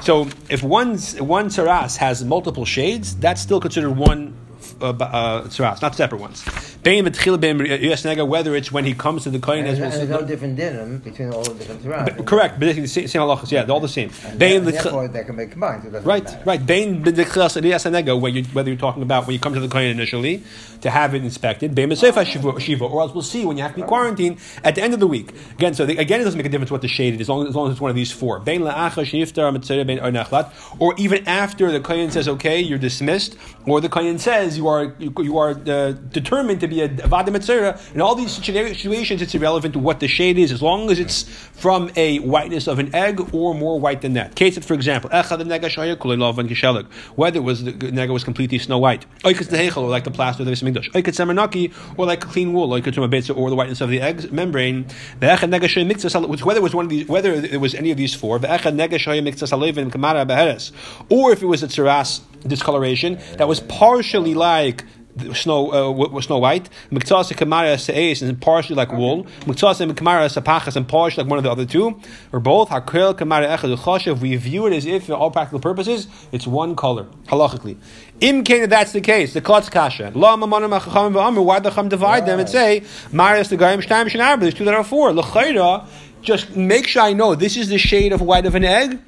So 0.03 0.29
if 0.49 0.63
one's, 0.63 1.21
one 1.21 1.49
tzaras 1.49 1.97
has 1.97 2.25
multiple 2.25 2.65
shades, 2.65 3.17
that's 3.17 3.41
still 3.41 3.61
considered 3.61 3.93
one 3.93 4.37
uh, 4.81 4.91
uh, 4.91 5.49
not 5.83 5.95
separate 5.95 6.21
ones. 6.21 6.45
Whether 6.87 8.55
it's 8.55 8.71
when 8.71 8.85
he 8.85 8.95
comes 8.95 9.25
to 9.25 9.31
the 9.31 9.41
kohen 9.41 9.67
as 9.67 9.81
well. 9.81 9.91
There's 9.91 10.09
no 10.09 10.23
different 10.23 10.59
dinim 10.59 11.03
between 11.03 11.33
all 11.33 11.43
the 11.43 11.55
different 11.55 11.83
tzaras. 11.83 12.27
Correct, 12.27 12.61
but 12.61 12.77
the 12.77 12.87
same, 12.87 13.09
same 13.09 13.23
halachas. 13.23 13.51
Yeah, 13.51 13.65
they're 13.65 13.75
all 13.75 13.81
the 13.81 13.89
same. 13.89 14.11
And 14.25 14.39
therefore, 14.41 15.09
they 15.09 15.25
can 15.25 15.37
be 15.37 15.47
combined. 15.47 15.83
So 15.83 15.91
right, 16.01 16.25
matter. 16.25 16.43
right. 16.45 16.65
Bein 16.65 17.03
whether 17.03 18.71
you're 18.71 18.79
talking 18.79 19.03
about 19.03 19.27
when 19.27 19.35
you 19.35 19.41
come 19.41 19.55
to 19.55 19.61
the 19.61 19.69
kohen 19.69 19.87
initially 19.87 20.43
to 20.83 20.91
have 20.91 21.15
it 21.15 21.25
inspected, 21.25 21.75
bein 21.75 21.93
shiva, 21.95 22.85
or 22.85 23.01
else 23.01 23.13
we'll 23.13 23.23
see 23.23 23.45
when 23.45 23.57
you 23.57 23.63
have 23.63 23.75
to 23.75 23.81
be 23.81 23.87
quarantined 23.87 24.39
at 24.63 24.75
the 24.75 24.83
end 24.83 24.95
of 24.95 25.01
the 25.01 25.07
week. 25.07 25.33
Again, 25.53 25.75
so 25.75 25.87
the, 25.87 25.97
again, 25.97 26.21
it 26.21 26.25
doesn't 26.25 26.39
make 26.39 26.47
a 26.47 26.51
difference 26.51 26.71
what 26.71 26.83
the 26.83 26.89
shade 26.89 27.15
is, 27.15 27.23
as 27.23 27.29
long 27.29 27.43
as, 27.43 27.49
as 27.49 27.57
long 27.57 27.67
as 27.67 27.73
it's 27.73 27.81
one 27.81 27.91
of 27.91 27.97
these 27.97 28.13
four. 28.13 28.37
Or 30.79 30.95
even 30.99 31.27
after 31.27 31.73
the 31.73 31.81
kohen 31.81 32.11
says, 32.11 32.29
"Okay, 32.29 32.61
you're 32.61 32.79
dismissed," 32.79 33.37
or 33.67 33.81
the 33.81 33.89
kohen 33.89 34.19
says 34.19 34.57
you 34.57 34.69
are 34.69 34.95
you, 34.99 35.13
you 35.19 35.39
are 35.39 35.51
uh, 35.51 35.93
determined 35.93 36.61
to 36.61 36.69
be 36.69 36.76
a 36.83 36.89
vadim 36.89 37.37
etzera. 37.37 37.95
In 37.95 38.01
all 38.01 38.15
these 38.15 38.33
situations, 38.33 39.23
it's 39.23 39.35
irrelevant 39.35 39.75
to 39.75 39.79
what 39.79 40.01
the 40.01 40.09
shade 40.09 40.39
is, 40.39 40.53
as 40.53 40.63
long 40.63 40.91
as 40.91 40.99
it's 40.99 41.23
from 41.53 41.91
a 41.97 42.19
whiteness 42.19 42.67
of 42.67 42.79
an 42.79 42.95
egg 42.95 43.35
or 43.35 43.55
more 43.55 43.79
white 43.81 44.01
than 44.03 44.15
that. 44.15 44.35
Case 44.35 44.57
it, 44.57 44.65
for 44.65 44.75
example, 44.75 45.11
whether 45.11 45.29
it 47.39 47.43
was 47.43 47.65
the 47.65 47.73
nega 47.73 48.11
was 48.11 48.25
completely 48.25 48.59
snow 48.59 48.79
white, 48.79 49.07
or 49.25 49.33
like 49.89 50.05
the 50.05 50.11
plaster 50.11 50.43
of 50.43 50.47
the 50.47 50.53
mikdash, 50.53 51.73
or 51.97 52.07
like 52.07 52.21
clean 52.21 52.53
wool, 52.53 52.73
or 52.73 52.81
the 52.81 53.57
whiteness 53.57 53.81
of 53.81 53.91
the 53.91 54.01
egg 54.01 54.33
membrane. 54.33 54.87
Whether 55.21 56.59
it 56.59 56.63
was 56.63 56.75
one 56.75 56.85
of 56.85 56.91
these, 56.91 57.07
whether 57.09 57.33
it 57.33 57.61
was 57.61 57.75
any 57.75 57.91
of 57.91 57.97
these 57.97 58.15
four, 58.15 58.37
or 58.37 58.45
if 61.33 61.43
it 61.43 61.47
was 61.47 61.63
a 61.63 61.69
tsaras 61.69 62.21
discoloration 62.47 63.19
that 63.39 63.49
was 63.49 63.61
partially 63.61 64.35
like 64.35 64.85
snow 65.35 65.71
uh, 65.71 66.21
snow 66.21 66.39
white. 66.39 66.69
Miktsasa 66.91 67.35
kamara 67.35 67.77
se'es 67.77 68.23
and 68.23 68.41
partially 68.41 68.77
like 68.77 68.93
wool. 68.93 69.25
Miktsasa 69.41 69.91
kamara 69.93 70.29
sapachas 70.29 70.77
and 70.77 70.87
partially 70.87 71.25
like 71.25 71.31
one 71.31 71.39
of 71.39 71.45
the 71.45 71.51
other 71.51 71.65
two, 71.65 72.01
or 72.33 72.41
both. 72.41 72.69
Hakrel 72.69 73.15
kamara 73.15 73.57
echad 73.57 74.07
If 74.07 74.21
we 74.21 74.37
view 74.37 74.67
it 74.67 74.73
as 74.73 74.87
if, 74.87 75.07
for 75.07 75.15
all 75.15 75.31
practical 75.31 75.61
purposes, 75.61 76.09
it's 76.33 76.47
one 76.47 76.77
color 76.77 77.05
halachically. 77.27 77.77
Im 78.21 78.45
kena, 78.45 78.69
that's 78.69 78.93
the 78.93 79.01
case. 79.01 79.35
The 79.35 79.41
klotz 79.41 79.71
kasha. 79.71 80.13
La 80.15 80.37
mamanam 80.37 80.79
achacham 80.79 81.13
v'amr. 81.13 81.45
Why 81.45 81.61
the 81.61 81.71
chum 81.71 81.89
divide 81.89 82.27
them 82.27 82.41
and 82.41 82.49
say 82.49 82.83
marias 83.13 83.49
the 83.49 83.57
gayim 83.57 83.83
shtaim 83.83 84.07
shenarba? 84.07 84.41
There's 84.41 84.55
two 84.55 84.65
that 84.65 84.75
are 84.75 84.85
four. 84.85 85.13
L'chayra. 85.13 85.87
Just 86.23 86.57
make 86.57 86.89
sure 86.89 87.03
I 87.03 87.13
know 87.13 87.37
this 87.37 87.57
is 87.57 87.69
the 87.69 87.79
shade 87.79 88.13
of 88.13 88.21
white 88.21 88.47
of 88.47 88.57
an 88.57 88.65
egg 88.65 88.99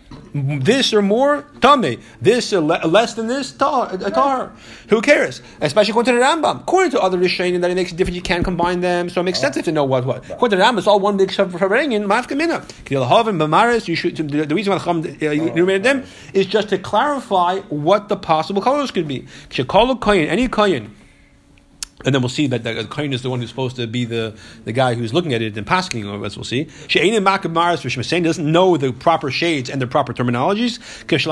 this 0.61 0.93
or 0.93 1.03
more, 1.03 1.45
tummy. 1.61 1.99
This 2.21 2.53
or 2.53 2.61
le- 2.61 2.87
less 2.87 3.15
than 3.15 3.27
this, 3.27 3.53
tar. 3.53 3.97
tar. 3.97 4.53
Who 4.89 5.01
cares? 5.01 5.43
Especially 5.61 5.91
according 5.91 6.15
to 6.15 6.19
the 6.19 6.25
Rambam. 6.25 6.61
According 6.61 6.93
to 6.93 7.01
other 7.01 7.19
Rishonim, 7.19 7.61
that 7.61 7.71
it 7.71 7.75
makes 7.75 7.93
a 7.93 7.95
difference. 7.95 8.17
You 8.17 8.23
can't 8.23 8.45
combine 8.45 8.81
them, 8.81 9.09
so 9.09 9.21
it 9.21 9.25
makes 9.25 9.41
sense 9.41 9.57
if 9.57 9.65
to 9.67 9.73
know 9.73 9.85
what 9.85 10.05
what. 10.05 10.29
According 10.31 10.51
to 10.51 10.57
the 10.57 10.63
Rambam, 10.63 10.79
it's 10.79 10.87
all 10.87 11.01
one 11.01 11.17
big 11.17 11.31
shavarangin. 11.31 12.05
Mafkamina. 12.07 12.65
Kilhaven 12.85 13.39
b'maris. 13.39 13.89
You 13.89 13.97
should. 13.97 14.17
The 14.17 14.55
reason 14.55 14.73
why 14.73 14.79
Chum 14.79 15.01
uh, 15.01 15.27
enumerated 15.27 15.83
them 15.83 16.05
is 16.35 16.47
just 16.47 16.69
to 16.71 16.79
clarify 16.79 17.61
what 17.69 18.09
the 18.09 18.17
possible 18.17 18.63
colors 18.63 18.91
could 18.91 19.09
be. 19.09 19.27
Shekol 19.51 19.99
koyin, 19.99 20.29
any 20.29 20.49
koyin 20.49 20.91
and 22.05 22.15
then 22.15 22.23
we'll 22.23 22.29
see 22.29 22.47
that 22.47 22.63
the 22.63 22.85
kohen 22.85 23.13
is 23.13 23.23
the 23.23 23.31
one 23.31 23.41
who's 23.41 23.49
supposed 23.49 23.77
to 23.77 23.87
be 23.87 24.05
the, 24.05 24.37
the 24.65 24.73
guy 24.73 24.95
who's 24.95 25.13
looking 25.13 25.35
at 25.35 25.43
it 25.43 25.57
and 25.57 25.67
passing 25.67 26.07
it. 26.07 26.25
as 26.25 26.37
we'll 26.37 26.45
see. 26.45 26.69
she 26.87 27.01
ain't 27.01 27.15
She'enim 27.15 27.25
makamaris 27.25 27.83
v'shmesein 27.83 28.23
doesn't 28.23 28.51
know 28.51 28.77
the 28.77 28.93
proper 28.93 29.31
shades 29.31 29.69
and 29.69 29.83
the 29.83 29.87
proper 29.87 30.13
terminologies. 30.13 30.79
Because 31.01 31.27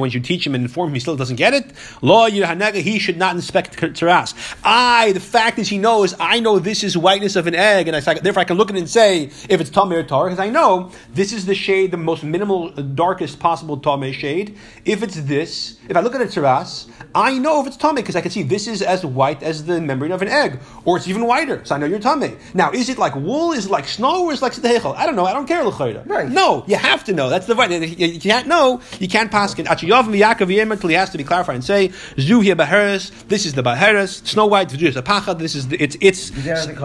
when 0.00 0.10
you 0.10 0.20
teach 0.20 0.46
him 0.46 0.54
and 0.54 0.64
inform 0.64 0.88
him, 0.88 0.94
he 0.94 1.00
still 1.00 1.16
doesn't 1.16 1.36
get 1.36 1.52
it. 1.54 1.72
Law 2.00 2.28
he 2.28 2.98
should 2.98 3.16
not 3.16 3.34
inspect 3.34 3.76
teras. 3.76 4.34
I, 4.64 5.12
the 5.12 5.20
fact 5.20 5.58
is 5.58 5.68
he 5.68 5.78
knows, 5.78 6.14
I 6.18 6.40
know 6.40 6.58
this 6.58 6.82
is 6.82 6.96
whiteness 6.96 7.36
of 7.36 7.46
an 7.46 7.54
egg, 7.54 7.88
and 7.88 7.96
I, 7.96 8.00
therefore 8.00 8.40
I 8.40 8.44
can 8.44 8.56
look 8.56 8.70
at 8.70 8.76
it 8.76 8.80
and 8.80 8.88
say 8.88 9.24
if 9.48 9.60
it's 9.60 9.70
tamir 9.70 10.06
tar, 10.06 10.26
because 10.26 10.38
I 10.38 10.48
know 10.48 10.90
this 11.12 11.32
is 11.32 11.46
the 11.46 11.54
shade, 11.54 11.90
the 11.90 11.96
most 11.96 12.24
minimal, 12.24 12.70
darkest 12.70 13.38
possible 13.38 13.78
tamir 13.78 14.14
shade. 14.14 14.56
If 14.84 15.02
it's 15.02 15.20
this, 15.22 15.78
if 15.88 15.96
I 15.96 16.00
look 16.00 16.14
at 16.14 16.20
a 16.20 16.26
teras, 16.26 16.88
I 17.14 17.38
know 17.38 17.60
if 17.60 17.66
it's 17.66 17.76
tamir 17.76 17.96
because 17.96 18.16
I 18.16 18.20
can 18.20 18.30
see 18.30 18.42
this 18.42 18.66
is 18.66 18.82
as 18.82 19.04
white 19.04 19.41
white 19.42 19.48
as 19.48 19.64
the 19.64 19.80
membrane 19.80 20.12
of 20.12 20.22
an 20.22 20.28
egg, 20.28 20.60
or 20.84 20.96
it's 20.96 21.08
even 21.08 21.26
whiter. 21.26 21.64
So 21.64 21.74
I 21.74 21.78
know 21.78 21.86
you're 21.86 21.98
tummy. 21.98 22.36
Now, 22.54 22.70
is 22.72 22.88
it 22.88 22.98
like 22.98 23.14
wool? 23.14 23.52
Is 23.52 23.66
it 23.66 23.70
like 23.70 23.86
snow? 23.86 24.24
Or 24.26 24.32
is 24.32 24.40
it 24.40 24.42
like 24.42 24.52
sedechel? 24.52 24.94
I 24.96 25.06
don't 25.06 25.16
know. 25.16 25.26
I 25.26 25.32
don't 25.32 25.46
care. 25.46 25.62
Right. 25.62 26.28
No, 26.28 26.64
you 26.66 26.76
have 26.76 27.04
to 27.04 27.12
know. 27.12 27.28
That's 27.28 27.46
the 27.46 27.54
right. 27.54 27.70
You 27.70 28.20
can't 28.20 28.46
know. 28.46 28.80
You 28.98 29.08
can't 29.08 29.30
pass 29.30 29.58
it. 29.58 29.66
Until 29.68 30.88
he 30.88 30.94
has 30.94 31.10
to 31.10 31.18
be 31.18 31.24
clarified 31.24 31.54
and 31.54 31.64
say 31.64 31.88
Zuhia 32.16 32.54
Baharis. 32.54 33.10
This 33.28 33.46
is 33.46 33.54
the 33.54 33.62
Baharis. 33.62 34.26
Snow 34.26 34.46
White. 34.46 34.68
V'Jus 34.68 34.94
Apacha. 35.00 35.38
This 35.38 35.54
is 35.54 35.68
the, 35.68 35.76
it's 35.82 35.96
it's 36.00 36.22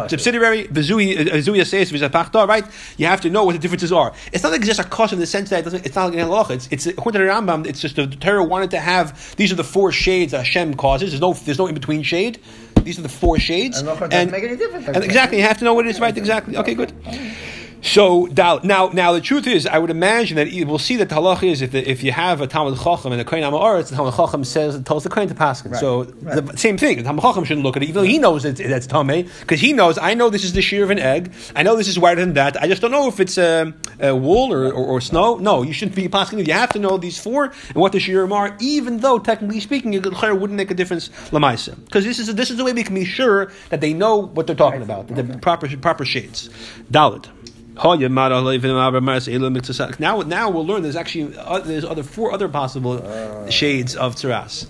subsidiary. 0.09 0.67
V'Zuhia 0.67 1.33
uh, 1.33 1.61
uh, 1.61 1.65
says 1.65 1.91
V'Zapachta. 1.91 2.47
Right. 2.47 2.65
You 2.97 3.07
have 3.07 3.21
to 3.21 3.29
know 3.29 3.43
what 3.43 3.53
the 3.53 3.59
differences 3.59 3.91
are. 3.91 4.13
It's 4.31 4.43
not 4.43 4.51
like 4.51 4.61
just 4.61 4.79
a 4.79 4.83
cost 4.83 5.13
in 5.13 5.19
the 5.19 5.27
sense 5.27 5.49
that 5.49 5.61
it 5.61 5.63
doesn't, 5.63 5.85
it's 5.85 5.95
not 5.95 6.11
like 6.11 6.19
an 6.19 6.27
halacha. 6.27 6.51
It's, 6.51 6.67
it's 6.71 6.85
according 6.85 7.21
to 7.21 7.25
the 7.25 7.31
Rambam. 7.31 7.65
It's 7.65 7.81
just 7.81 7.95
the 7.95 8.07
Torah 8.07 8.43
wanted 8.43 8.71
to 8.71 8.79
have 8.79 9.35
these 9.37 9.51
are 9.51 9.55
the 9.55 9.63
four 9.63 9.91
shades 9.91 10.31
that 10.31 10.39
Hashem 10.39 10.75
causes. 10.75 11.11
There's 11.11 11.21
no 11.21 11.33
there's 11.33 11.57
no 11.57 11.67
in 11.67 11.73
between 11.73 12.03
shade. 12.03 12.39
These 12.87 12.99
are 12.99 13.01
the 13.01 13.09
four 13.09 13.37
shades. 13.37 13.79
And, 13.79 13.89
and, 13.89 14.13
and, 14.13 14.31
make 14.31 14.45
any 14.45 14.55
difference. 14.55 14.87
and 14.87 15.03
exactly, 15.03 15.39
you 15.39 15.43
have 15.43 15.57
to 15.57 15.65
know 15.65 15.73
what 15.73 15.85
it 15.85 15.89
is, 15.89 15.99
right? 15.99 16.17
Exactly. 16.17 16.55
Okay, 16.55 16.73
good. 16.73 16.93
So 17.81 18.25
now, 18.35 18.59
now, 18.63 18.87
now, 18.87 19.11
the 19.13 19.21
truth 19.21 19.47
is, 19.47 19.67
I 19.67 19.77
would 19.77 19.89
imagine 19.89 20.35
that 20.37 20.47
we'll 20.67 20.79
see 20.79 20.95
that 20.97 21.09
the 21.09 21.15
halach 21.15 21.43
is 21.43 21.61
if, 21.61 21.71
the, 21.71 21.89
if 21.89 22.03
you 22.03 22.11
have 22.11 22.41
a 22.41 22.47
Talmud 22.47 22.79
Chacham 22.79 23.11
and 23.11 23.21
a 23.21 23.25
Kohen 23.25 23.43
Amaretz, 23.43 23.89
the 23.89 23.95
Talmud 23.95 24.15
Chacham 24.15 24.43
says 24.43 24.81
tells 24.83 25.03
the 25.03 25.09
Kohen 25.09 25.27
to 25.27 25.35
pass 25.35 25.63
it. 25.65 25.69
Right. 25.69 25.79
So 25.79 26.03
Right. 26.21 26.45
the 26.45 26.57
same 26.57 26.77
thing. 26.77 26.97
The 26.97 27.03
Talmud 27.03 27.23
Chacham 27.23 27.43
shouldn't 27.43 27.63
look 27.63 27.77
at 27.77 27.83
it, 27.83 27.89
even 27.89 28.01
though 28.01 28.07
he 28.07 28.17
knows 28.17 28.43
that 28.43 28.57
that's 28.57 28.87
tamei, 28.87 29.29
because 29.41 29.61
he 29.61 29.73
knows. 29.73 29.97
I 29.97 30.13
know 30.15 30.29
this 30.29 30.43
is 30.43 30.53
the 30.53 30.61
shear 30.61 30.83
of 30.83 30.89
an 30.89 30.99
egg. 30.99 31.31
I 31.55 31.63
know 31.63 31.75
this 31.75 31.87
is 31.87 31.99
whiter 31.99 32.19
than 32.19 32.33
that. 32.33 32.61
I 32.61 32.67
just 32.67 32.81
don't 32.81 32.91
know 32.91 33.07
if 33.07 33.19
it's 33.19 33.37
uh, 33.37 33.71
uh, 34.03 34.15
wool 34.15 34.51
or, 34.51 34.65
or, 34.65 34.85
or 34.85 35.01
snow. 35.01 35.35
No, 35.37 35.61
you 35.63 35.73
shouldn't 35.73 35.95
be 35.95 36.07
passing 36.07 36.39
it. 36.39 36.47
You 36.47 36.53
have 36.53 36.71
to 36.73 36.79
know 36.79 36.97
these 36.97 37.19
four 37.19 37.45
and 37.45 37.75
what 37.75 37.91
the 37.91 37.99
shearim 37.99 38.31
are, 38.31 38.55
even 38.59 38.99
though 38.99 39.19
technically 39.19 39.59
speaking, 39.59 39.93
it 39.93 40.03
wouldn't 40.05 40.53
make 40.53 40.71
a 40.71 40.75
difference 40.75 41.09
lamaisa, 41.31 41.75
because 41.85 42.03
this 42.05 42.19
is 42.19 42.33
this 42.33 42.49
is 42.49 42.57
the 42.57 42.63
way 42.63 42.73
we 42.73 42.83
can 42.83 42.95
be 42.95 43.05
sure 43.05 43.51
that 43.69 43.81
they 43.81 43.93
know 43.93 44.17
what 44.17 44.47
they're 44.47 44.55
talking 44.55 44.81
about, 44.81 45.07
the 45.07 45.23
proper 45.41 45.67
proper 45.77 46.05
shades. 46.05 46.49
Dalit. 46.91 47.27
Now, 49.99 50.21
now 50.21 50.49
we'll 50.49 50.65
learn. 50.65 50.81
There's 50.83 50.95
actually 50.95 51.37
uh, 51.37 51.59
there's 51.59 51.85
other 51.85 52.03
four 52.03 52.31
other 52.31 52.49
possible 52.49 53.49
shades 53.49 53.95
of 53.95 54.15
tzaras. 54.15 54.67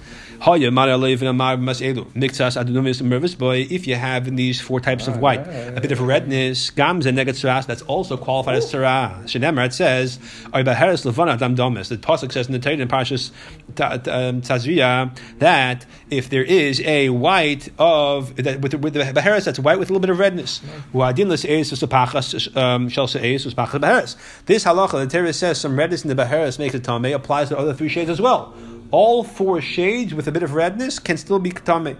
If 3.69 3.87
you 3.87 3.95
have 3.95 4.27
in 4.27 4.35
these 4.35 4.61
four 4.61 4.79
types 4.79 5.07
of 5.07 5.17
white, 5.17 5.39
a 5.39 5.79
bit 5.81 5.91
of 5.91 6.01
redness, 6.01 6.69
gams 6.71 7.05
and 7.05 7.17
negat 7.17 7.65
that's 7.65 7.81
also 7.83 8.17
qualified 8.17 8.55
as 8.55 8.71
tzaras. 8.71 9.23
Shenemar 9.23 9.65
it 9.65 9.73
says, 9.73 10.19
"Oy 10.55 10.63
beheres 10.63 11.05
levana 11.05 11.33
adam 11.33 11.55
domis." 11.55 11.89
The 11.89 11.97
pasuk 11.97 12.31
says 12.31 12.47
in 12.47 12.53
the 12.53 12.59
Torah 12.59 12.75
in 12.75 12.87
Parshas 12.87 13.31
um, 13.69 14.41
Tazria 14.41 15.17
that 15.39 15.85
if 16.09 16.29
there 16.29 16.43
is 16.43 16.81
a 16.81 17.09
white 17.09 17.69
of 17.77 18.35
that 18.37 18.61
with 18.61 18.71
the, 18.71 18.77
with 18.77 18.93
the 18.93 19.11
beheres 19.13 19.45
that's 19.45 19.59
white 19.59 19.79
with 19.79 19.89
a 19.89 19.93
little 19.93 20.01
bit 20.01 20.09
of 20.09 20.19
redness, 20.19 20.61
uadin 20.93 21.27
l'seis 21.29 21.71
usapachas 21.71 22.55
um, 22.55 22.89
shel 22.89 23.07
seis 23.07 23.45
uspachas 23.45 23.81
beheres. 23.81 24.15
This 24.45 24.63
halacha, 24.65 25.03
the 25.03 25.07
Torah 25.07 25.33
says 25.33 25.59
some 25.59 25.77
redness 25.77 26.03
in 26.03 26.09
the 26.09 26.15
beheres 26.15 26.59
makes 26.59 26.75
it 26.75 26.83
tamei 26.83 27.13
applies 27.13 27.49
to 27.49 27.55
the 27.55 27.59
other 27.59 27.73
three 27.73 27.89
shades 27.89 28.09
as 28.09 28.21
well. 28.21 28.53
All 28.91 29.23
four 29.23 29.61
shades 29.61 30.13
with 30.13 30.27
a 30.27 30.31
bit 30.31 30.43
of 30.43 30.53
redness 30.53 30.99
can 30.99 31.17
still 31.17 31.39
be 31.39 31.51
tamei. 31.51 31.97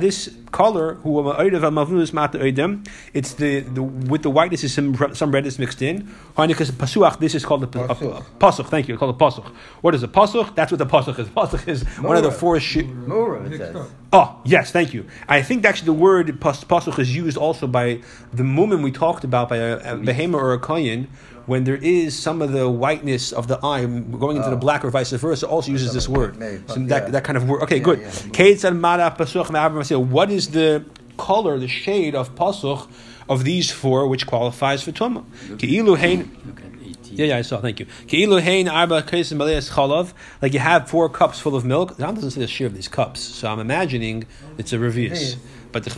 This 0.00 0.30
color, 0.50 0.98
it's 3.14 3.34
the, 3.34 3.60
the 3.60 3.82
with 3.82 4.22
the 4.22 4.30
whiteness 4.30 4.64
is 4.64 4.74
some 4.74 5.14
some 5.14 5.32
redness 5.32 5.58
mixed 5.58 5.82
in. 5.82 6.08
Pasuach, 6.36 7.18
this 7.18 7.34
is 7.34 7.44
called 7.44 7.70
the 7.72 7.80
uh, 7.80 7.94
Pasuch. 8.38 8.66
Thank 8.68 8.88
you, 8.88 8.96
called 8.96 9.18
the 9.18 9.24
pasuch. 9.24 9.46
What 9.80 9.94
is 9.94 10.02
a 10.02 10.08
pasuch? 10.08 10.54
That's 10.54 10.70
what 10.72 10.78
the 10.78 10.86
pasuch 10.86 11.18
is. 11.18 11.28
Pasuch 11.28 11.66
is 11.68 11.84
one 11.98 12.16
of 12.16 12.22
the 12.22 12.30
four. 12.30 12.60
Sh- 12.60 12.76
Mura, 12.84 13.44
it 13.44 13.58
says. 13.58 13.90
Oh, 14.14 14.38
yes, 14.44 14.70
thank 14.70 14.92
you. 14.92 15.06
I 15.26 15.40
think 15.40 15.64
actually 15.64 15.86
the 15.86 15.92
word 15.94 16.38
pas- 16.40 16.64
pasuk 16.64 16.98
is 16.98 17.14
used 17.16 17.38
also 17.38 17.66
by 17.66 18.02
the 18.32 18.44
moment 18.44 18.82
we 18.82 18.92
talked 18.92 19.24
about 19.24 19.48
by 19.48 19.56
a, 19.56 19.76
a 19.78 19.96
behema 19.96 20.34
or 20.34 20.52
a 20.52 20.58
kohen, 20.58 21.08
when 21.46 21.64
there 21.64 21.76
is 21.76 22.16
some 22.18 22.42
of 22.42 22.52
the 22.52 22.68
whiteness 22.68 23.32
of 23.32 23.48
the 23.48 23.58
eye 23.64 23.84
going 23.84 24.36
into 24.36 24.50
the 24.50 24.56
black 24.56 24.84
or 24.84 24.90
vice 24.90 25.10
versa, 25.12 25.46
also 25.46 25.70
uses 25.72 25.92
this 25.94 26.08
word. 26.08 26.36
So 26.68 26.76
yeah. 26.80 26.86
that, 26.88 27.12
that 27.12 27.24
kind 27.24 27.36
of 27.36 27.48
word. 27.48 27.62
Okay, 27.62 27.78
Yeah, 27.78 27.82
good. 27.82 28.00
yeah. 28.00 28.10
Kate 28.32 28.60
said, 28.60 28.76
"Mara 28.76 29.10
pasuch. 29.18 30.06
What 30.08 30.30
is 30.30 30.50
the 30.50 30.84
color, 31.16 31.58
the 31.58 31.68
shade 31.68 32.14
of 32.14 32.34
pasuch 32.34 32.88
of 33.28 33.44
these 33.44 33.70
four 33.70 34.06
which 34.08 34.26
qualifies 34.26 34.82
for 34.82 34.92
tumah? 34.92 35.24
Ki'ilu 37.16 37.18
hein. 37.18 37.18
Look 37.18 37.18
at 37.18 37.18
18. 37.18 37.18
Yeah, 37.18 37.26
yeah, 37.26 37.36
I 37.38 37.42
saw. 37.42 37.60
Thank 37.60 37.80
you. 37.80 37.86
Like 40.42 40.52
you 40.52 40.60
have 40.60 40.88
four 40.88 41.08
cups 41.08 41.40
full 41.40 41.54
of 41.56 41.64
milk. 41.64 41.98
Ram 41.98 42.14
doesn't 42.14 42.30
say 42.32 42.40
the 42.40 42.46
share 42.46 42.66
of 42.66 42.74
these 42.74 42.88
cups, 42.88 43.20
so 43.20 43.48
I'm 43.48 43.60
imagining 43.60 44.26
it's 44.58 44.72
a 44.72 44.78
revius. 44.78 45.36
But 45.72 45.84
the. 45.84 45.90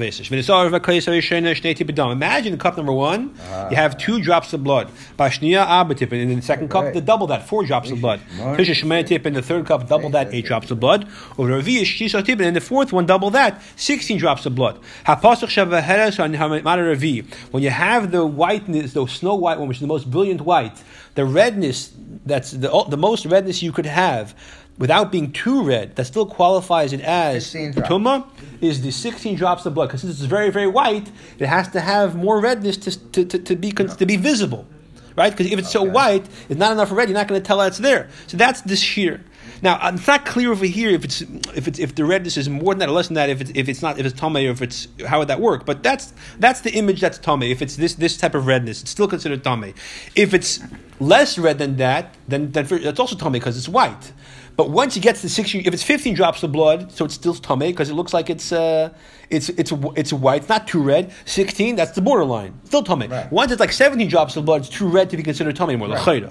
Imagine 2.12 2.58
cup 2.58 2.76
number 2.76 2.92
one, 2.92 3.34
Ah. 3.50 3.70
you 3.70 3.76
have 3.76 3.98
two 3.98 4.20
drops 4.22 4.52
of 4.52 4.62
blood. 4.62 4.88
Bashnia 5.18 5.66
abatip, 5.66 6.12
and 6.12 6.20
in 6.30 6.36
the 6.36 6.42
second 6.42 6.68
cup, 6.68 6.84
Right. 6.84 6.94
the 6.94 7.00
double 7.00 7.26
that, 7.28 7.46
four 7.48 7.64
drops 7.64 7.90
of 7.90 8.00
blood. 8.00 8.20
Shemanatip, 8.38 9.26
in 9.26 9.34
the 9.34 9.42
third 9.42 9.66
cup, 9.66 9.88
double 9.88 10.10
that, 10.10 10.32
eight 10.32 10.46
drops 10.46 10.70
of 10.70 10.78
blood. 10.80 11.06
Shisotip, 11.38 12.32
and 12.32 12.42
in 12.42 12.54
the 12.54 12.60
fourth 12.60 12.92
one, 12.92 13.06
double 13.06 13.30
that, 13.30 13.60
sixteen 13.76 14.18
drops 14.18 14.46
of 14.46 14.54
blood. 14.54 14.78
Hapasach 15.06 15.48
shavaheres 15.48 16.18
on 16.22 16.32
revi. 16.34 17.24
When 17.50 17.62
you 17.62 17.70
have 17.70 18.10
the 18.12 18.24
whiteness, 18.24 18.92
the 18.92 19.06
snow 19.06 19.34
white 19.34 19.58
one, 19.58 19.68
which 19.68 19.78
is 19.78 19.80
the 19.82 19.86
most 19.86 20.10
brilliant 20.10 20.42
white, 20.42 20.82
the 21.14 21.24
redness 21.24 21.90
that's 22.26 22.52
the, 22.52 22.84
the 22.88 22.96
most 22.96 23.26
redness 23.26 23.62
you 23.62 23.72
could 23.72 23.86
have 23.86 24.34
without 24.78 25.12
being 25.12 25.32
too 25.32 25.62
red, 25.62 25.96
that 25.96 26.04
still 26.04 26.26
qualifies 26.26 26.92
it 26.92 27.00
as 27.00 27.46
16 27.46 27.84
tuma, 27.84 28.26
is 28.60 28.82
the 28.82 28.90
16 28.90 29.36
drops 29.36 29.66
of 29.66 29.74
blood. 29.74 29.88
Because 29.88 30.02
since 30.02 30.14
it's 30.14 30.22
very, 30.22 30.50
very 30.50 30.66
white, 30.66 31.10
it 31.38 31.46
has 31.46 31.68
to 31.68 31.80
have 31.80 32.16
more 32.16 32.40
redness 32.40 32.76
to, 32.78 33.10
to, 33.12 33.24
to, 33.24 33.38
to 33.38 33.56
be, 33.56 33.72
con- 33.72 33.88
to 33.88 34.06
be 34.06 34.16
visible. 34.16 34.66
Right? 35.16 35.30
Because 35.30 35.52
if 35.52 35.60
it's 35.60 35.70
so 35.70 35.84
white, 35.84 36.26
it's 36.48 36.58
not 36.58 36.72
enough 36.72 36.90
red, 36.90 37.08
you're 37.08 37.16
not 37.16 37.28
going 37.28 37.40
to 37.40 37.46
tell 37.46 37.58
that 37.58 37.68
it's 37.68 37.78
there. 37.78 38.08
So 38.26 38.36
that's 38.36 38.62
this 38.62 38.80
shear. 38.80 39.20
Now, 39.62 39.76
uh, 39.76 39.92
it's 39.94 40.06
not 40.06 40.26
clear 40.26 40.52
over 40.52 40.66
here 40.66 40.90
if 40.90 41.04
it's 41.04 41.22
if 41.22 41.66
it's 41.66 41.78
if 41.78 41.94
the 41.94 42.04
redness 42.04 42.36
is 42.36 42.50
more 42.50 42.74
than 42.74 42.80
that 42.80 42.88
or 42.90 42.92
less 42.92 43.08
than 43.08 43.14
that. 43.14 43.30
If 43.30 43.40
it's 43.40 43.50
if 43.54 43.68
it's 43.68 43.80
not 43.80 43.98
if 43.98 44.04
it's 44.04 44.18
tame 44.18 44.36
or 44.36 44.50
if 44.50 44.60
it's 44.60 44.88
how 45.06 45.20
would 45.20 45.28
that 45.28 45.40
work? 45.40 45.64
But 45.64 45.82
that's 45.82 46.12
that's 46.38 46.60
the 46.60 46.72
image 46.72 47.00
that's 47.00 47.16
tame. 47.16 47.42
If 47.42 47.62
it's 47.62 47.76
this 47.76 47.94
this 47.94 48.18
type 48.18 48.34
of 48.34 48.46
redness, 48.46 48.82
it's 48.82 48.90
still 48.90 49.08
considered 49.08 49.42
tame. 49.42 49.72
If 50.14 50.34
it's 50.34 50.60
less 51.00 51.38
red 51.38 51.58
than 51.58 51.76
that, 51.76 52.14
then 52.28 52.52
then 52.52 52.66
for, 52.66 52.78
that's 52.78 53.00
also 53.00 53.16
tame 53.16 53.32
because 53.32 53.56
it's 53.56 53.68
white. 53.68 54.12
But 54.56 54.70
once 54.70 54.96
it 54.96 55.00
gets 55.00 55.20
to 55.22 55.28
sixteen, 55.28 55.62
if 55.66 55.74
it's 55.74 55.82
fifteen 55.82 56.14
drops 56.14 56.42
of 56.44 56.52
blood, 56.52 56.92
so 56.92 57.04
it's 57.04 57.14
still 57.14 57.34
tame 57.34 57.58
because 57.58 57.90
it 57.90 57.94
looks 57.94 58.14
like 58.14 58.30
it's 58.30 58.52
uh, 58.52 58.90
it's 59.28 59.48
it's 59.48 59.72
it's 59.96 60.12
white, 60.12 60.42
it's 60.42 60.48
not 60.48 60.68
too 60.68 60.80
red. 60.80 61.12
Sixteen, 61.24 61.74
that's 61.74 61.90
the 61.92 62.00
borderline, 62.00 62.54
still 62.62 62.84
tame. 62.84 63.10
Right. 63.10 63.32
Once 63.32 63.50
it's 63.50 63.58
like 63.58 63.72
seventeen 63.72 64.08
drops 64.08 64.36
of 64.36 64.44
blood, 64.44 64.60
it's 64.60 64.68
too 64.70 64.86
red 64.86 65.10
to 65.10 65.16
be 65.16 65.24
considered 65.24 65.56
tame 65.56 65.70
anymore. 65.70 65.88
Right. 65.88 66.22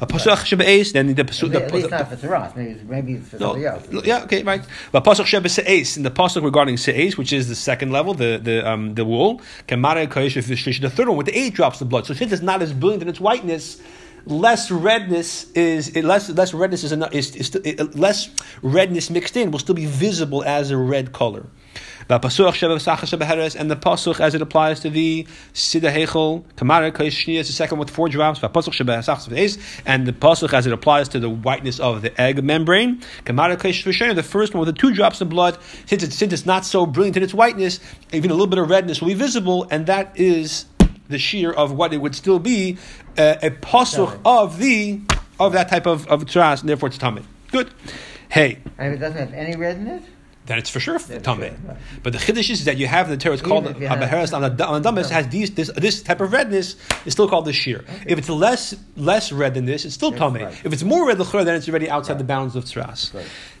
A 0.00 0.06
pasach 0.06 0.44
shebe'es, 0.48 0.92
then 0.94 1.14
the 1.14 1.22
pasuk. 1.22 1.54
At 1.54 1.70
least 1.74 1.90
not 1.90 2.08
for 2.08 2.16
Taras. 2.16 2.56
Maybe, 2.56 2.70
it's- 2.70 2.86
maybe 2.88 3.12
it's 3.14 3.28
for 3.28 3.36
No, 3.36 3.52
somebody 3.52 3.66
else. 3.66 4.06
yeah, 4.06 4.22
okay, 4.22 4.42
right. 4.42 4.64
But 4.90 5.04
pasuk 5.04 5.24
shebe 5.26 5.44
se'es, 5.50 5.98
in 5.98 6.02
the 6.02 6.10
pasuk 6.10 6.42
regarding 6.42 6.76
se'es, 6.76 7.18
which 7.18 7.30
is 7.30 7.48
the 7.48 7.54
second 7.54 7.92
level, 7.92 8.14
the 8.14 8.40
the 8.42 8.66
um, 8.66 8.94
the 8.94 9.04
wool, 9.04 9.42
kamara 9.68 10.06
koyesh 10.06 10.40
v'shlish, 10.42 10.80
the 10.80 10.88
third 10.88 11.08
one 11.08 11.18
with 11.18 11.26
the 11.26 11.38
eight 11.38 11.52
drops 11.52 11.82
of 11.82 11.90
blood. 11.90 12.06
So 12.06 12.14
since 12.14 12.32
it's 12.32 12.40
not 12.42 12.62
as 12.62 12.72
brilliant 12.72 13.02
in 13.02 13.08
its 13.10 13.20
whiteness, 13.20 13.82
less 14.26 14.70
redness 14.70 15.50
is 15.52 15.94
less 15.96 16.28
less 16.28 16.52
redness 16.52 16.84
is, 16.84 16.92
enough, 16.92 17.14
is, 17.14 17.34
is 17.36 17.54
it, 17.54 17.94
less 17.96 18.28
redness 18.62 19.08
mixed 19.08 19.36
in 19.36 19.50
will 19.50 19.58
still 19.58 19.74
be 19.74 19.86
visible 19.86 20.44
as 20.44 20.70
a 20.70 20.76
red 20.76 21.12
color. 21.12 21.46
And 22.08 22.22
the 22.22 22.28
pasuk 22.28 24.20
as 24.20 24.34
it 24.34 24.42
applies 24.42 24.80
to 24.80 24.90
the 24.90 25.26
sida 25.52 25.92
hechel 25.92 26.44
kamara 26.56 26.92
shnia 26.92 27.40
is 27.40 27.48
the 27.48 27.52
second 27.52 27.78
with 27.78 27.90
four 27.90 28.08
drops. 28.08 28.40
And 28.42 28.52
the 28.52 30.12
pasuk 30.12 30.52
as 30.52 30.66
it 30.66 30.72
applies 30.72 31.08
to 31.08 31.18
the 31.18 31.30
whiteness 31.30 31.80
of 31.80 32.02
the 32.02 32.20
egg 32.20 32.44
membrane. 32.44 33.00
Kamara 33.24 33.56
v'shenia, 33.56 34.14
the 34.14 34.22
first 34.22 34.54
one 34.54 34.60
with 34.64 34.72
the 34.74 34.80
two 34.80 34.94
drops 34.94 35.20
of 35.20 35.28
blood. 35.28 35.58
Since 35.86 36.04
it's 36.04 36.14
since 36.16 36.32
it's 36.32 36.46
not 36.46 36.64
so 36.64 36.86
brilliant 36.86 37.16
in 37.16 37.24
its 37.24 37.34
whiteness, 37.34 37.80
even 38.12 38.30
a 38.30 38.34
little 38.34 38.46
bit 38.46 38.58
of 38.58 38.70
redness 38.70 39.00
will 39.00 39.08
be 39.08 39.14
visible, 39.14 39.66
and 39.70 39.86
that 39.86 40.12
is 40.18 40.66
the 41.08 41.18
shear 41.18 41.52
of 41.52 41.72
what 41.72 41.92
it 41.92 41.98
would 41.98 42.14
still 42.14 42.38
be 42.38 42.78
uh, 43.18 43.36
a 43.42 43.50
pasuk 43.50 44.18
of 44.24 44.58
the 44.58 45.00
of 45.38 45.52
that 45.52 45.68
type 45.68 45.86
of 45.86 46.06
of 46.08 46.24
tras, 46.26 46.60
and 46.60 46.68
therefore 46.68 46.88
it's 46.88 46.98
tummy. 46.98 47.22
Good. 47.52 47.72
Hey, 48.28 48.58
And 48.78 48.92
if 48.92 48.98
it 48.98 49.00
doesn't 49.00 49.18
have 49.18 49.32
any 49.32 49.56
red 49.56 49.76
in 49.76 49.86
it, 49.86 50.02
then 50.46 50.58
it's 50.58 50.70
for 50.70 50.80
sure 50.80 50.96
it's 50.96 51.06
sure, 51.22 51.52
right. 51.66 51.76
But 52.02 52.12
the 52.12 52.18
chiddush 52.18 52.50
is 52.50 52.64
that 52.64 52.76
you 52.76 52.86
have 52.86 53.08
the 53.08 53.16
Torah. 53.16 53.34
It's 53.34 53.42
called 53.42 53.66
Even 53.68 53.82
you 53.82 53.88
abaheres 53.88 54.32
on 54.32 54.42
the 54.42 54.48
dumbest 54.80 55.10
has 55.10 55.28
these 55.28 55.50
this 55.52 55.70
this 55.76 56.02
type 56.02 56.20
of 56.20 56.32
redness. 56.32 56.76
It's 57.04 57.14
still 57.14 57.28
called 57.28 57.44
the 57.46 57.52
shear. 57.52 57.84
If 58.06 58.18
it's 58.18 58.28
less 58.28 58.74
less 58.96 59.32
red 59.32 59.54
than 59.54 59.64
this, 59.64 59.84
it's 59.84 59.94
still 59.94 60.12
tummy. 60.12 60.44
right. 60.44 60.64
If 60.64 60.72
it's 60.72 60.82
more 60.84 61.06
red 61.06 61.18
then 61.44 61.54
it's 61.56 61.68
already 61.68 61.88
outside 61.90 62.18
the 62.18 62.24
bounds 62.24 62.54
of 62.56 62.64
tras. 62.64 63.12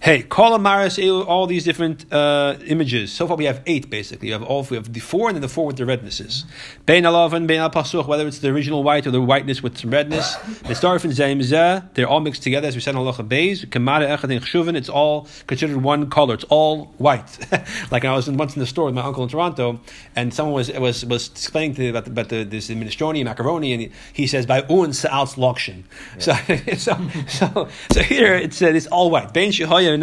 Hey, 0.06 0.22
call 0.22 0.56
Amaris, 0.56 1.26
all 1.26 1.48
these 1.48 1.64
different 1.64 2.12
uh, 2.12 2.56
images. 2.64 3.10
So 3.12 3.26
far 3.26 3.36
we 3.36 3.46
have 3.46 3.60
eight 3.66 3.90
basically. 3.90 4.28
We 4.28 4.32
have 4.34 4.44
all 4.44 4.64
we 4.70 4.76
have 4.76 4.92
the 4.92 5.00
four 5.00 5.28
and 5.28 5.34
then 5.34 5.42
the 5.42 5.48
four 5.48 5.66
with 5.66 5.78
the 5.78 5.82
rednesses. 5.82 6.44
Bein 6.86 7.02
alavan, 7.02 7.48
bein 7.48 7.58
al 7.58 7.70
pasuch, 7.70 8.06
whether 8.06 8.24
it's 8.24 8.38
the 8.38 8.50
original 8.50 8.84
white 8.84 9.04
or 9.08 9.10
the 9.10 9.20
whiteness 9.20 9.64
with 9.64 9.76
some 9.76 9.90
redness. 9.90 10.36
The 10.36 10.74
starfin 10.74 11.10
zaim 11.10 11.40
zeh, 11.40 11.92
they're 11.94 12.06
all 12.06 12.20
mixed 12.20 12.44
together 12.44 12.68
as 12.68 12.76
we 12.76 12.80
said 12.82 12.94
in 12.94 13.00
halacha 13.00 13.26
beis. 13.26 13.66
Kamada 13.66 14.16
echad 14.16 14.30
in 14.30 14.40
chshuvin, 14.40 14.76
it's 14.76 14.88
all 14.88 15.26
considered 15.48 15.78
one 15.78 16.08
color. 16.08 16.34
It's 16.34 16.44
all 16.50 16.84
white. 16.98 17.36
like 17.90 18.04
I 18.04 18.14
was 18.14 18.30
once 18.30 18.54
in 18.54 18.60
the 18.60 18.66
store 18.66 18.84
with 18.84 18.94
my 18.94 19.02
uncle 19.02 19.24
in 19.24 19.28
Toronto, 19.28 19.80
and 20.14 20.32
someone 20.32 20.54
was 20.54 20.70
was 20.70 21.04
was 21.04 21.30
explaining 21.30 21.74
to 21.74 21.80
me 21.80 21.88
about, 21.88 22.04
the, 22.04 22.12
about 22.12 22.28
the, 22.28 22.44
this 22.44 22.70
minestrone 22.70 23.24
macaroni, 23.24 23.72
and 23.72 23.82
he, 23.82 23.92
he 24.12 24.26
says 24.28 24.46
by 24.46 24.62
un 24.68 24.92
sa'al's 24.92 25.34
lokshin. 25.34 25.82
So, 26.20 26.32
so 26.76 26.96
so 27.26 27.68
so 27.90 28.02
here 28.02 28.36
it 28.36 28.54
said 28.54 28.76
it's 28.76 28.86
all 28.86 29.10
white. 29.10 29.34
Bein 29.34 29.50
shehoya 29.50 29.95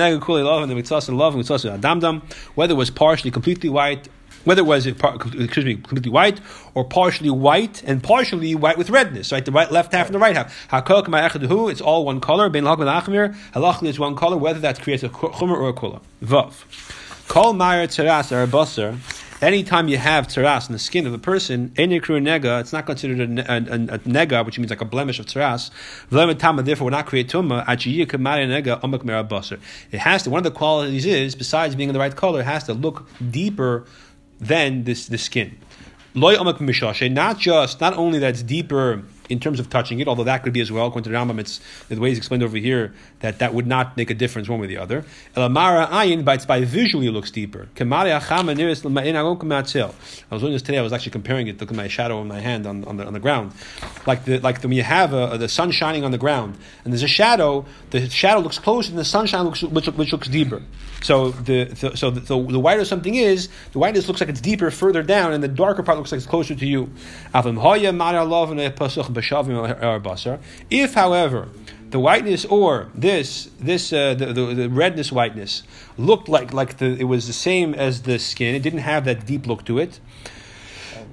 Whether 2.55 2.73
it 2.73 2.77
was 2.77 2.89
partially 2.89 3.31
completely 3.31 3.69
white, 3.69 4.09
whether 4.43 4.61
it 4.61 4.65
was 4.65 4.85
uh, 4.85 4.91
excuse 5.39 5.65
me 5.65 5.75
completely 5.75 6.11
white 6.11 6.39
or 6.73 6.83
partially 6.83 7.29
white 7.29 7.81
and 7.85 8.03
partially 8.03 8.55
white 8.55 8.77
with 8.77 8.89
redness, 8.89 9.31
right? 9.31 9.45
The 9.45 9.51
right 9.51 9.71
left 9.71 9.93
half 9.93 10.07
and 10.07 10.15
the 10.15 10.19
right 10.19 10.35
half. 10.35 10.69
Ma'achaduhu. 10.69 11.71
It's 11.71 11.81
all 11.81 12.05
one 12.05 12.19
color. 12.19 12.49
Bein 12.49 12.63
lachmir 12.63 13.01
achmir. 13.01 13.35
Halachli 13.53 13.87
is 13.87 13.99
one 13.99 14.15
color. 14.15 14.37
Whether 14.37 14.59
that 14.59 14.81
creates 14.81 15.03
a 15.03 15.09
chumer 15.09 15.57
or 15.57 15.69
a 15.69 15.73
kula. 15.73 16.01
Vav. 16.23 16.53
Kol 17.27 17.53
a 17.53 17.55
basar. 17.55 18.97
Anytime 19.43 19.89
you 19.89 19.97
have 19.97 20.29
teras 20.29 20.69
in 20.69 20.73
the 20.73 20.79
skin 20.79 21.05
of 21.05 21.13
a 21.13 21.17
person, 21.17 21.71
nega, 21.71 22.61
it's 22.61 22.71
not 22.71 22.85
considered 22.85 23.19
a, 23.19 23.51
a, 23.51 23.57
a, 23.57 23.95
a, 23.95 23.99
nega, 23.99 24.45
which 24.45 24.57
means 24.57 24.69
like 24.69 24.79
a 24.79 24.85
blemish 24.85 25.19
of 25.19 25.25
teras. 25.25 25.69
Therefore, 26.09 26.85
will 26.85 26.91
not 26.91 27.05
create 27.07 27.27
tumma. 27.27 27.65
It 29.91 29.97
has 29.99 30.23
to. 30.23 30.29
One 30.29 30.37
of 30.37 30.43
the 30.45 30.51
qualities 30.51 31.05
is, 31.05 31.35
besides 31.35 31.75
being 31.75 31.89
in 31.89 31.93
the 31.93 31.99
right 31.99 32.15
color, 32.15 32.39
it 32.39 32.45
has 32.45 32.63
to 32.63 32.73
look 32.73 33.05
deeper 33.31 33.85
than 34.39 34.85
this 34.85 35.07
the 35.07 35.17
skin. 35.17 35.57
Not 36.15 37.37
just, 37.37 37.81
not 37.81 37.97
only 37.97 38.19
that 38.19 38.29
it's 38.29 38.43
deeper 38.43 39.03
in 39.33 39.39
terms 39.39 39.59
of 39.59 39.69
touching 39.69 39.99
it, 39.99 40.07
although 40.07 40.23
that 40.23 40.43
could 40.43 40.53
be 40.53 40.61
as 40.61 40.71
well. 40.71 40.87
According 40.87 41.03
to 41.03 41.09
the 41.09 41.15
Rambam, 41.15 41.39
it's 41.39 41.59
the 41.89 41.99
way 41.99 42.09
he's 42.09 42.17
explained 42.17 42.43
over 42.43 42.55
here 42.57 42.93
that 43.19 43.39
that 43.39 43.53
would 43.53 43.67
not 43.67 43.97
make 43.97 44.09
a 44.09 44.13
difference 44.13 44.47
one 44.47 44.59
way 44.59 44.65
or 44.65 44.69
the 44.69 44.77
other. 44.77 45.03
Elamara 45.35 45.87
ayin, 45.89 46.23
but 46.23 46.35
it's 46.35 46.45
by 46.45 46.63
visually 46.63 47.09
looks 47.09 47.31
deeper. 47.31 47.67
I 47.77 47.83
was 50.31 50.41
doing 50.41 50.53
this 50.53 50.61
today. 50.61 50.77
I 50.77 50.81
was 50.81 50.93
actually 50.93 51.11
comparing 51.11 51.47
it. 51.47 51.59
Look 51.59 51.71
at 51.71 51.75
my 51.75 51.87
shadow 51.87 52.19
on 52.19 52.27
my 52.27 52.39
hand 52.39 52.65
on, 52.65 52.83
on 52.85 52.97
the 52.97 53.05
on 53.05 53.13
the 53.13 53.19
ground, 53.19 53.51
like 54.05 54.23
the 54.25 54.39
like 54.39 54.61
the, 54.61 54.67
when 54.67 54.77
you 54.77 54.83
have 54.83 55.13
a, 55.13 55.37
the 55.37 55.49
sun 55.49 55.71
shining 55.71 56.05
on 56.05 56.11
the 56.11 56.17
ground 56.17 56.57
and 56.83 56.93
there's 56.93 57.03
a 57.03 57.07
shadow. 57.07 57.65
The 57.89 58.09
shadow 58.09 58.39
looks 58.39 58.59
closer, 58.59 58.89
and 58.89 58.99
the 58.99 59.05
sunshine 59.05 59.43
looks 59.45 59.63
which, 59.63 59.87
which 59.87 60.11
looks 60.11 60.27
deeper. 60.27 60.61
So 61.01 61.31
the, 61.31 61.65
the 61.65 61.97
so 61.97 62.11
the, 62.11 62.21
the, 62.21 62.59
whiter 62.59 62.85
something 62.85 63.15
is, 63.15 63.49
the 63.73 63.79
whiteness 63.79 64.07
looks 64.07 64.21
like 64.21 64.29
it's 64.29 64.39
deeper 64.39 64.71
further 64.71 65.03
down, 65.03 65.33
and 65.33 65.43
the 65.43 65.49
darker 65.49 65.83
part 65.83 65.97
looks 65.97 66.11
like 66.11 66.19
it's 66.19 66.27
closer 66.27 66.55
to 66.55 66.65
you. 66.65 66.89
If, 70.69 70.93
however, 70.93 71.49
the 71.93 71.99
whiteness 71.99 72.43
or 72.45 72.89
this 72.95 73.49
this 73.59 73.93
uh, 73.93 74.15
the, 74.15 74.33
the, 74.33 74.45
the, 74.55 74.69
redness 74.69 75.11
whiteness 75.11 75.61
looked 75.95 76.27
like 76.27 76.51
like 76.51 76.77
the, 76.77 76.97
it 76.97 77.03
was 77.03 77.27
the 77.27 77.33
same 77.33 77.75
as 77.75 78.01
the 78.01 78.17
skin, 78.17 78.55
it 78.55 78.63
didn't 78.63 78.79
have 78.79 79.05
that 79.05 79.27
deep 79.27 79.45
look 79.45 79.63
to 79.65 79.77
it. 79.77 79.99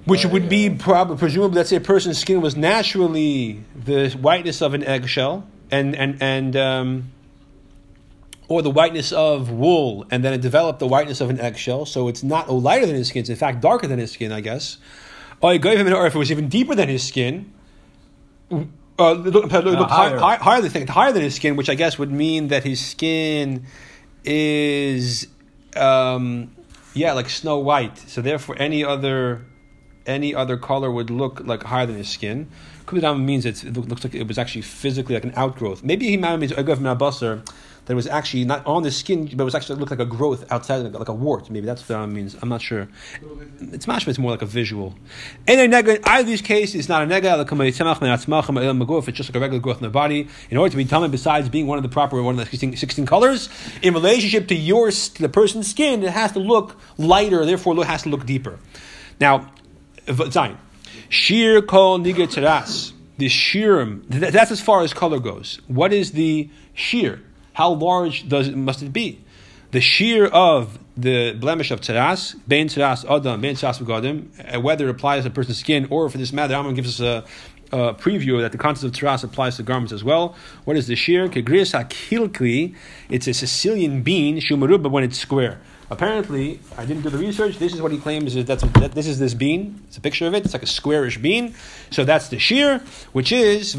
Which 0.07 0.25
would 0.25 0.49
be 0.49 0.71
prob- 0.71 1.19
presumably, 1.19 1.57
let's 1.57 1.69
say 1.69 1.77
a 1.77 1.81
person's 1.81 2.19
skin 2.19 2.41
was 2.41 2.57
naturally 2.57 3.63
the 3.77 4.09
whiteness 4.13 4.63
of 4.63 4.73
an 4.73 4.83
eggshell, 4.83 5.47
and 5.71 5.95
and 5.95 6.17
and 6.23 6.57
um, 6.57 7.13
or 8.49 8.63
the 8.63 8.71
whiteness 8.71 9.13
of 9.13 9.51
wool, 9.51 10.07
and 10.11 10.25
then 10.25 10.33
it 10.33 10.41
developed 10.41 10.79
the 10.79 10.87
whiteness 10.87 11.21
of 11.21 11.29
an 11.29 11.39
eggshell. 11.39 11.85
So 11.85 12.09
it's 12.09 12.23
not 12.23 12.51
lighter 12.51 12.87
than 12.87 12.97
his 12.97 13.09
skin; 13.09 13.21
it's 13.21 13.29
in 13.29 13.37
fact 13.37 13.61
darker 13.61 13.87
than 13.87 13.99
his 13.99 14.13
skin, 14.13 14.33
I 14.33 14.41
guess. 14.41 14.79
Or 15.43 15.53
if 15.53 15.65
it 15.67 16.19
was 16.19 16.31
even 16.31 16.49
deeper 16.49 16.75
than 16.75 16.89
his 16.89 17.07
skin, 17.07 17.53
uh, 18.51 19.13
look, 19.13 19.51
look, 19.51 19.65
look 19.65 19.89
higher. 19.89 20.19
High, 20.19 20.37
higher, 20.37 20.61
than, 20.61 20.87
higher 20.87 21.13
than 21.13 21.23
his 21.23 21.35
skin, 21.35 21.57
which 21.57 21.71
I 21.71 21.75
guess 21.75 21.99
would 21.99 22.11
mean 22.11 22.49
that 22.49 22.65
his 22.65 22.85
skin 22.85 23.67
is, 24.25 25.27
um, 25.77 26.55
yeah, 26.95 27.13
like 27.13 27.31
snow 27.31 27.59
white. 27.59 27.99
So 27.99 28.21
therefore, 28.21 28.57
any 28.59 28.85
other 28.85 29.47
any 30.07 30.35
other 30.35 30.57
color 30.57 30.91
would 30.91 31.11
look 31.11 31.41
like 31.45 31.63
higher 31.63 31.87
than 31.87 31.97
his 31.97 32.09
skin. 32.09 32.49
Kubidam 32.87 33.25
means 33.25 33.47
it 33.47 33.65
looks 33.77 34.03
like 34.03 34.15
it 34.15 34.27
was 34.27 34.39
actually 34.39 34.63
physically 34.63 35.15
like 35.15 35.25
an 35.25 35.33
outgrowth. 35.37 35.85
Maybe 35.85 36.09
he 36.09 36.17
means 36.17 36.53
agav 36.53 36.77
minabasar 36.77 37.49
that 37.91 37.97
was 37.97 38.07
actually 38.07 38.45
not 38.45 38.65
on 38.67 38.85
the 38.85 38.91
skin, 38.93 39.25
but 39.25 39.41
it 39.41 39.45
was 39.45 39.57
actually 39.57 39.81
looked 39.81 39.91
like 39.91 39.99
a 39.99 40.07
growth 40.07 40.45
outside, 40.53 40.77
like, 40.77 40.95
like 40.95 41.09
a 41.09 41.13
wart. 41.13 41.51
Maybe 41.51 41.67
that's 41.67 41.81
what 41.83 41.89
that 41.89 42.07
means. 42.07 42.37
I'm 42.41 42.49
not 42.49 42.63
sure. 42.63 42.87
It's 43.73 43.87
mashma. 43.87 44.07
It's 44.07 44.19
more 44.19 44.31
like 44.31 44.43
a 44.43 44.47
visual. 44.47 44.95
In 45.49 45.75
either 45.75 45.99
of 46.05 46.27
these 46.27 46.41
cases, 46.41 46.77
it's 46.77 46.89
not 46.89 47.03
a 47.03 47.07
nega. 47.07 47.41
It's 49.09 49.19
just 49.19 49.29
like 49.29 49.35
a 49.35 49.41
regular 49.41 49.61
growth 49.61 49.79
in 49.79 49.83
the 49.83 49.91
body. 49.91 50.29
In 50.51 50.57
order 50.57 50.71
to 50.71 50.77
be 50.77 50.85
tummy, 50.85 51.09
besides 51.09 51.49
being 51.49 51.67
one 51.67 51.79
of 51.79 51.83
the 51.83 51.89
proper 51.89 52.23
one 52.23 52.39
of 52.39 52.45
the 52.45 52.47
16, 52.47 52.77
16 52.77 53.07
colors, 53.07 53.49
in 53.83 53.93
relationship 53.93 54.47
to 54.47 54.55
yours, 54.55 55.09
to 55.09 55.23
the 55.23 55.29
person's 55.29 55.69
skin, 55.69 56.05
it 56.05 56.13
has 56.13 56.31
to 56.31 56.39
look 56.39 56.77
lighter. 56.97 57.45
Therefore, 57.45 57.77
it 57.77 57.87
has 57.89 58.05
to 58.05 58.09
look 58.09 58.25
deeper. 58.25 58.61
Now, 59.21 59.51
Zion. 60.09 60.59
Shir 61.09 61.61
kol 61.63 61.99
niger 61.99 62.29
teras. 62.29 62.93
The 63.19 63.27
shirim, 63.27 64.05
that's 64.09 64.53
as 64.53 64.61
far 64.61 64.83
as 64.83 64.95
color 64.95 65.19
goes. 65.19 65.61
What 65.67 65.93
is 65.93 66.13
the 66.13 66.49
shear? 66.73 67.21
How 67.61 67.75
large 67.75 68.27
does 68.27 68.49
must 68.53 68.81
it 68.81 68.91
be? 68.91 69.21
The 69.73 69.83
shear 69.83 70.25
of 70.29 70.79
the 70.97 71.35
blemish 71.35 71.71
of 71.71 71.83
teras, 71.83 72.35
bein 72.49 72.69
teras 72.69 73.05
adam, 73.05 73.39
bein 73.43 73.55
teras 73.55 73.79
begadim, 73.79 74.55
uh, 74.55 74.59
whether 74.63 74.89
it 74.89 74.91
applies 74.93 75.25
to 75.25 75.29
a 75.29 75.31
person's 75.31 75.59
skin 75.59 75.87
or 75.91 76.09
for 76.09 76.17
this 76.17 76.33
matter, 76.33 76.55
Rambam 76.55 76.75
gives 76.75 76.99
us 76.99 77.01
a, 77.01 77.77
a 77.77 77.93
preview 77.93 78.41
that 78.41 78.53
the 78.53 78.57
concept 78.57 78.97
of 78.97 78.99
teras 78.99 79.25
applies 79.25 79.59
to 79.59 79.63
garments 79.63 79.93
as 79.93 80.03
well. 80.03 80.35
What 80.65 80.79
is 80.79 80.87
the 80.87 80.97
shear? 80.97 81.29
Kegris 81.29 81.75
hakilkli, 81.79 82.75
it's 83.11 83.27
a 83.27 83.35
Sicilian 83.35 84.03
bean, 84.03 84.39
shumaruba 84.39 84.91
when 84.91 85.05
it's 85.05 85.19
square. 85.19 85.61
Apparently, 85.91 86.61
I 86.79 86.87
didn't 86.87 87.03
do 87.03 87.11
the 87.11 87.19
research. 87.19 87.59
This 87.59 87.75
is 87.75 87.83
what 87.83 87.91
he 87.91 87.99
claims 87.99 88.37
is 88.37 88.45
that's 88.45 88.63
that 88.63 88.93
this 88.93 89.09
is 89.09 89.19
this 89.19 89.35
bean. 89.35 89.83
It's 89.89 89.97
a 89.97 90.01
picture 90.01 90.25
of 90.29 90.35
it. 90.35 90.45
It's 90.45 90.55
like 90.55 90.63
a 90.63 90.67
squarish 90.67 91.19
bean. 91.19 91.53
So 91.91 92.05
that's 92.05 92.29
the 92.29 92.39
shear, 92.39 92.81
which 93.11 93.33
is 93.33 93.75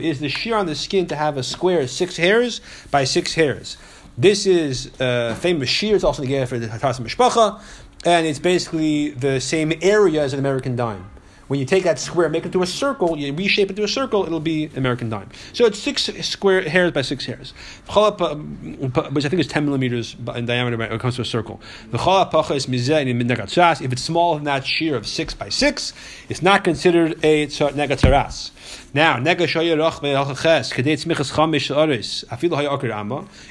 is 0.00 0.20
the 0.20 0.28
shear 0.28 0.56
on 0.56 0.66
the 0.66 0.74
skin 0.76 1.06
to 1.08 1.16
have 1.16 1.36
a 1.36 1.42
square 1.42 1.88
six 1.88 2.16
hairs 2.16 2.60
by 2.92 3.02
six 3.02 3.34
hairs. 3.34 3.76
This 4.16 4.46
is 4.46 4.92
a 5.00 5.34
famous 5.34 5.68
shear. 5.68 5.96
It's 5.96 6.04
also 6.04 6.22
in 6.22 6.30
the 6.30 6.46
for 6.46 6.60
the 6.60 6.68
Hatas 6.68 7.00
Mishpacha, 7.00 7.60
and 8.04 8.24
it's 8.24 8.38
basically 8.38 9.10
the 9.10 9.40
same 9.40 9.72
area 9.82 10.22
as 10.22 10.32
an 10.32 10.38
American 10.38 10.76
dime. 10.76 11.10
When 11.48 11.60
you 11.60 11.66
take 11.66 11.84
that 11.84 12.00
square, 12.00 12.28
make 12.28 12.42
it 12.42 12.46
into 12.46 12.62
a 12.62 12.66
circle, 12.66 13.16
you 13.16 13.32
reshape 13.32 13.70
it 13.70 13.76
to 13.76 13.84
a 13.84 13.88
circle, 13.88 14.24
it'll 14.24 14.40
be 14.40 14.68
American 14.74 15.08
dime. 15.08 15.30
So 15.52 15.64
it's 15.64 15.78
six 15.78 16.10
square 16.26 16.68
hairs 16.68 16.90
by 16.90 17.02
six 17.02 17.24
hairs, 17.24 17.54
um, 17.88 18.56
which 19.12 19.24
I 19.24 19.28
think 19.28 19.38
is 19.40 19.46
10 19.46 19.64
millimeters 19.64 20.16
in 20.34 20.46
diameter 20.46 20.76
when 20.76 20.90
it 20.90 21.00
comes 21.00 21.14
to 21.16 21.22
a 21.22 21.24
circle. 21.24 21.60
If 21.92 22.00
it's 23.92 24.02
smaller 24.02 24.36
than 24.36 24.44
that 24.44 24.66
shear 24.66 24.96
of 24.96 25.06
six 25.06 25.34
by 25.34 25.48
six, 25.48 25.92
it's 26.28 26.42
not 26.42 26.64
considered 26.64 27.24
a 27.24 27.46
negataras. 27.46 28.50
Now, 28.92 29.18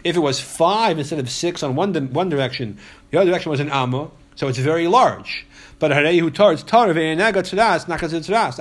if 0.04 0.16
it 0.16 0.20
was 0.20 0.40
five 0.42 1.00
instead 1.00 1.20
of 1.20 1.30
six 1.30 1.64
on 1.64 1.76
one, 1.76 2.14
one 2.14 2.30
direction, 2.30 2.78
the 3.12 3.20
other 3.20 3.30
direction 3.30 3.52
was 3.52 3.62
an 3.62 3.70
amma, 3.70 4.10
so 4.36 4.50
it's 4.50 4.58
very 4.58 4.88
large. 4.88 5.46
But 5.78 5.92
Harehu 5.92 6.34
Tar, 6.34 6.54
it's 6.54 6.64
Tar, 6.64 6.88
Ve'enaga 6.88 7.44
Tzaras, 7.44 7.88
not 7.88 8.00
considered 8.00 8.24
Tzaras. 8.24 8.58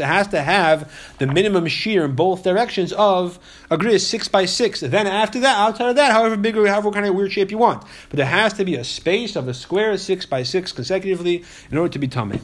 It 0.00 0.04
has 0.04 0.28
to 0.28 0.42
have 0.42 0.90
the 1.18 1.26
minimum 1.26 1.66
shear 1.66 2.04
in 2.06 2.14
both 2.14 2.42
directions 2.42 2.92
of 2.94 3.38
a 3.70 3.76
gris, 3.76 4.06
six 4.06 4.26
by 4.26 4.46
six. 4.46 4.80
Then 4.80 5.06
after 5.06 5.40
that, 5.40 5.58
outside 5.58 5.90
of 5.90 5.96
that, 5.96 6.12
however 6.12 6.36
big 6.36 6.56
or 6.56 6.66
however 6.66 6.90
kind 6.90 7.04
of 7.04 7.14
weird 7.14 7.32
shape 7.32 7.50
you 7.50 7.58
want. 7.58 7.84
But 8.08 8.16
there 8.16 8.26
has 8.26 8.54
to 8.54 8.64
be 8.64 8.76
a 8.76 8.84
space 8.84 9.36
of 9.36 9.46
a 9.46 9.52
square 9.52 9.98
six 9.98 10.24
by 10.24 10.42
six 10.42 10.72
consecutively 10.72 11.44
in 11.70 11.76
order 11.76 11.92
to 11.92 11.98
be 11.98 12.08
tummy. 12.08 12.40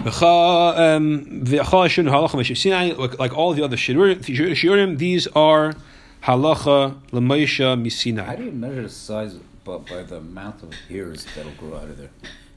Um, 0.00 0.10
like 0.10 0.18
all 3.38 3.52
the 3.54 3.62
other 3.62 3.76
shiurim, 3.76 4.98
these 4.98 5.26
are 5.28 5.74
halacha 6.24 6.96
l'moisha 7.12 7.80
misinai. 7.80 8.24
How 8.24 8.34
do 8.34 8.42
you 8.44 8.50
measure 8.50 8.82
the 8.82 8.88
size 8.88 9.38
but 9.64 9.86
by 9.88 10.02
the 10.02 10.16
amount 10.16 10.62
of 10.62 10.72
hairs 10.88 11.26
that'll 11.34 11.52
grow 11.52 11.76
out 11.76 11.84
of 11.84 11.98
there. 11.98 12.10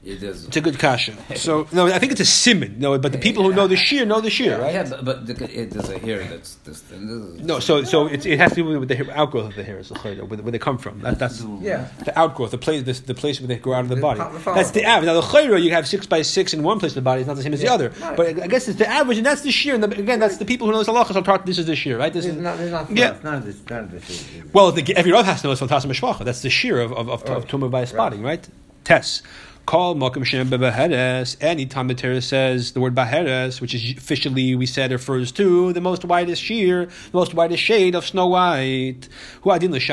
It 0.08 0.22
is. 0.22 0.46
It's 0.46 0.56
a 0.56 0.60
good 0.62 0.78
kasha. 0.78 1.12
So 1.36 1.66
no, 1.70 1.86
I 1.86 1.98
think 1.98 2.12
it's 2.12 2.20
a 2.20 2.24
simon. 2.24 2.76
No, 2.78 2.98
but 2.98 3.12
the 3.12 3.18
people 3.18 3.42
who 3.44 3.52
know 3.52 3.66
the 3.66 3.76
shear 3.76 4.06
know 4.06 4.20
the 4.20 4.30
shear, 4.30 4.58
right? 4.58 4.72
Yeah, 4.72 4.88
but, 4.88 5.04
but 5.04 5.26
the, 5.26 5.34
it 5.44 5.76
is 5.76 5.88
a 5.90 5.98
hair 5.98 6.24
that's 6.24 6.54
this 6.66 6.80
thing. 6.80 7.34
This 7.36 7.44
No, 7.44 7.60
so 7.60 7.84
so 7.84 8.06
it, 8.06 8.24
it 8.24 8.38
has 8.38 8.50
to 8.54 8.62
do 8.62 8.78
with 8.80 8.88
the 8.88 8.96
hair- 8.96 9.10
outgrowth 9.12 9.48
of 9.50 9.54
the 9.54 9.64
hairs, 9.64 9.90
the 9.90 9.96
chayda, 9.96 10.26
where, 10.26 10.38
where 10.40 10.52
they 10.52 10.58
come 10.58 10.78
from. 10.78 11.00
That, 11.00 11.18
that's 11.18 11.42
Yeah. 11.60 11.88
the 12.06 12.18
outgrowth, 12.18 12.52
the 12.52 12.58
place, 12.58 12.82
the, 12.84 12.94
the 13.06 13.14
place 13.14 13.38
where 13.40 13.48
they 13.48 13.56
grow 13.58 13.74
out 13.74 13.80
of 13.82 13.88
the 13.90 13.96
The 13.96 14.00
body. 14.00 14.20
the. 14.20 14.52
That's 14.54 14.70
the 14.70 14.84
average. 14.84 15.06
Now 15.08 15.14
the 15.20 15.26
chayra, 15.32 15.62
you 15.62 15.70
have 15.72 15.86
six 15.86 16.06
by 16.06 16.22
six 16.22 16.54
in 16.54 16.62
one 16.62 16.78
place 16.80 16.92
of 16.92 16.96
the 17.02 17.02
body. 17.10 17.20
It's 17.20 17.28
not 17.28 17.36
the 17.36 17.42
same 17.42 17.52
as 17.52 17.60
the 17.60 17.68
other. 17.68 17.90
right. 18.00 18.16
But 18.16 18.42
I 18.42 18.46
guess 18.46 18.66
it's 18.66 18.78
the 18.78 18.88
average, 18.88 19.18
and 19.18 19.26
that's 19.26 19.42
the 19.42 19.52
shear. 19.52 19.74
And 19.74 19.82
the, 19.84 19.90
again, 19.98 20.20
that's 20.20 20.38
the 20.38 20.46
people 20.46 20.66
who 20.66 20.72
know 20.72 20.78
this 20.78 20.88
halacha. 20.88 21.12
So 21.12 21.20
taught 21.20 21.44
this 21.44 21.58
is 21.58 21.66
the 21.66 21.76
shear, 21.76 21.98
right? 21.98 22.12
This 22.12 22.24
There's 22.24 22.36
is 22.36 22.42
not, 22.42 22.56
there's 22.56 22.72
not, 22.72 22.90
Yeah. 22.96 23.16
none 23.22 23.34
of 23.34 23.44
this, 23.44 23.56
none 23.68 23.84
of 23.84 23.90
this 23.90 24.08
is. 24.08 24.20
is- 24.36 24.54
well, 24.54 24.72
the, 24.72 24.96
every 24.96 25.12
rav 25.12 25.26
has 25.26 25.42
to 25.42 25.48
know 25.48 25.52
it's 25.52 25.60
fantastic 25.60 25.90
mishpacha. 25.90 26.24
That's 26.24 26.40
the 26.42 26.50
shear 26.50 26.80
of 26.80 26.92
of, 26.92 27.08
of, 27.10 27.22
of 27.24 27.28
Right. 27.44 27.46
tumah 27.50 27.70
by 27.70 27.84
spotting, 27.84 28.22
right? 28.22 28.48
Tess. 28.84 29.22
Call 29.68 29.94
Malcolm 29.96 30.24
Shem 30.24 30.48
Bebeheres. 30.48 31.36
Anytime 31.42 31.88
the 31.88 31.94
Torah 31.94 32.22
says 32.22 32.72
the 32.72 32.80
word 32.80 32.94
Baheres, 32.94 33.60
which 33.60 33.74
is 33.74 33.98
officially 33.98 34.54
we 34.54 34.64
said 34.64 34.90
refers 34.90 35.30
to 35.32 35.74
the 35.74 35.80
most 35.82 36.06
whitest 36.06 36.42
shear, 36.42 36.86
the 36.86 37.18
most 37.18 37.34
whitest 37.34 37.62
shade 37.62 37.94
of 37.94 38.06
snow 38.06 38.28
white. 38.28 39.10
Who 39.42 39.50
adin. 39.50 39.70
The 39.72 39.80
same 39.80 39.92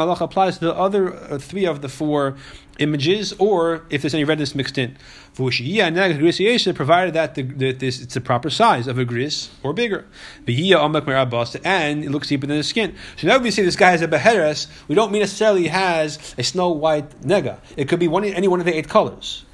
halacha 0.00 0.20
applies 0.22 0.58
to 0.58 0.64
the 0.64 0.74
other 0.74 1.14
uh, 1.14 1.38
three 1.38 1.64
of 1.64 1.80
the 1.80 1.88
four 1.88 2.36
images, 2.78 3.32
or 3.38 3.84
if 3.90 4.02
there's 4.02 4.14
any 4.14 4.24
redness 4.24 4.54
mixed 4.54 4.78
in. 4.78 4.96
Provided 5.36 7.14
that 7.14 7.34
the, 7.34 7.42
that 7.42 7.80
this 7.80 8.00
it's 8.00 8.14
the 8.14 8.20
proper 8.20 8.50
size 8.50 8.86
of 8.86 8.98
a 8.98 9.04
gris 9.04 9.50
or 9.62 9.72
bigger. 9.72 10.06
And 11.64 12.04
it 12.04 12.10
looks 12.10 12.28
deeper 12.28 12.46
than 12.46 12.56
the 12.56 12.62
skin. 12.62 12.94
So 13.16 13.26
now 13.26 13.38
we 13.38 13.50
say 13.50 13.62
this 13.62 13.76
guy 13.76 13.90
has 13.90 14.02
a 14.02 14.08
beheres, 14.08 14.68
we 14.88 14.94
don't 14.94 15.12
mean 15.12 15.20
necessarily 15.20 15.68
has 15.68 16.34
a 16.38 16.42
snow 16.42 16.70
white 16.70 17.10
nega. 17.22 17.58
It 17.76 17.88
could 17.88 18.00
be 18.00 18.08
one 18.08 18.24
any 18.24 18.48
one 18.48 18.60
of 18.60 18.66
the 18.66 18.76
eight 18.76 18.88
colors. 18.88 19.44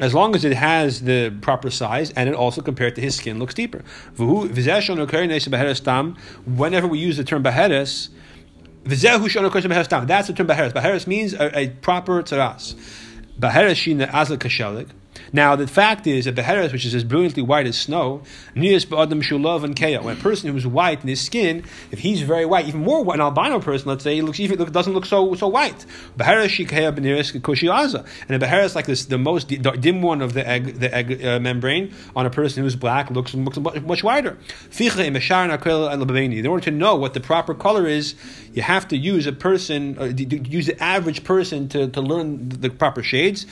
As 0.00 0.14
long 0.14 0.36
as 0.36 0.44
it 0.44 0.54
has 0.54 1.02
the 1.02 1.36
proper 1.40 1.70
size 1.70 2.12
and 2.12 2.28
it 2.28 2.34
also 2.34 2.62
compared 2.62 2.94
to 2.94 3.00
his 3.00 3.16
skin 3.16 3.40
looks 3.40 3.54
deeper. 3.54 3.82
Whenever 4.16 4.46
we 6.86 6.98
use 6.98 7.16
the 7.16 7.24
term 7.24 7.42
beheres, 7.42 8.10
That's 8.88 10.28
the 10.28 10.34
term 10.34 10.46
beheres. 10.46 10.72
Beheres 10.72 11.06
means 11.06 11.34
a, 11.34 11.58
a 11.58 11.68
proper 11.68 12.22
tzaras. 12.22 12.74
Beheres 13.38 13.76
shina 13.76 14.12
azla 14.12 14.38
kashelik. 14.38 14.88
Now 15.32 15.56
the 15.56 15.66
fact 15.66 16.06
is 16.06 16.24
that 16.24 16.34
beheres, 16.34 16.72
which 16.72 16.84
is 16.84 16.94
as 16.94 17.04
brilliantly 17.04 17.42
white 17.42 17.66
as 17.66 17.78
snow, 17.78 18.22
shulav. 18.54 20.02
When 20.02 20.16
a 20.16 20.20
person 20.20 20.52
who's 20.52 20.66
white 20.66 21.02
in 21.02 21.08
his 21.08 21.20
skin, 21.20 21.64
if 21.90 21.98
he's 22.00 22.22
very 22.22 22.44
white, 22.46 22.66
even 22.66 22.82
more 22.82 23.02
white, 23.02 23.16
an 23.16 23.22
albino 23.22 23.60
person, 23.60 23.88
let's 23.88 24.04
say, 24.04 24.14
he 24.14 24.22
looks 24.22 24.40
even 24.40 24.58
doesn't 24.72 24.92
look 24.92 25.06
so 25.06 25.34
so 25.34 25.48
white. 25.48 25.84
Beheres 26.16 26.48
shikaya 26.48 26.92
b'niris 26.94 27.34
and 28.28 28.36
a 28.36 28.38
beheres 28.38 28.74
like 28.74 28.86
this, 28.86 29.06
the 29.06 29.18
most 29.18 29.48
dim 29.48 30.02
one 30.02 30.22
of 30.22 30.32
the 30.32 30.46
egg 30.46 30.78
the 30.80 30.94
egg 30.94 31.24
uh, 31.24 31.40
membrane 31.40 31.92
on 32.14 32.26
a 32.26 32.30
person 32.30 32.62
who's 32.62 32.76
black 32.76 33.10
looks 33.10 33.34
looks 33.34 33.58
much, 33.58 34.02
wider. 34.02 34.38
In 34.78 36.46
order 36.46 36.64
to 36.64 36.70
know 36.70 36.94
what 36.96 37.14
the 37.14 37.20
proper 37.20 37.54
color 37.54 37.86
is, 37.86 38.14
you 38.52 38.62
have 38.62 38.88
to 38.88 38.96
use 38.96 39.26
a 39.26 39.32
person, 39.32 39.98
uh, 39.98 40.04
use 40.04 40.66
the 40.66 40.82
average 40.82 41.24
person 41.24 41.68
to, 41.68 41.88
to 41.88 42.00
learn 42.00 42.48
the 42.48 42.70
proper 42.70 43.02
shades. 43.02 43.46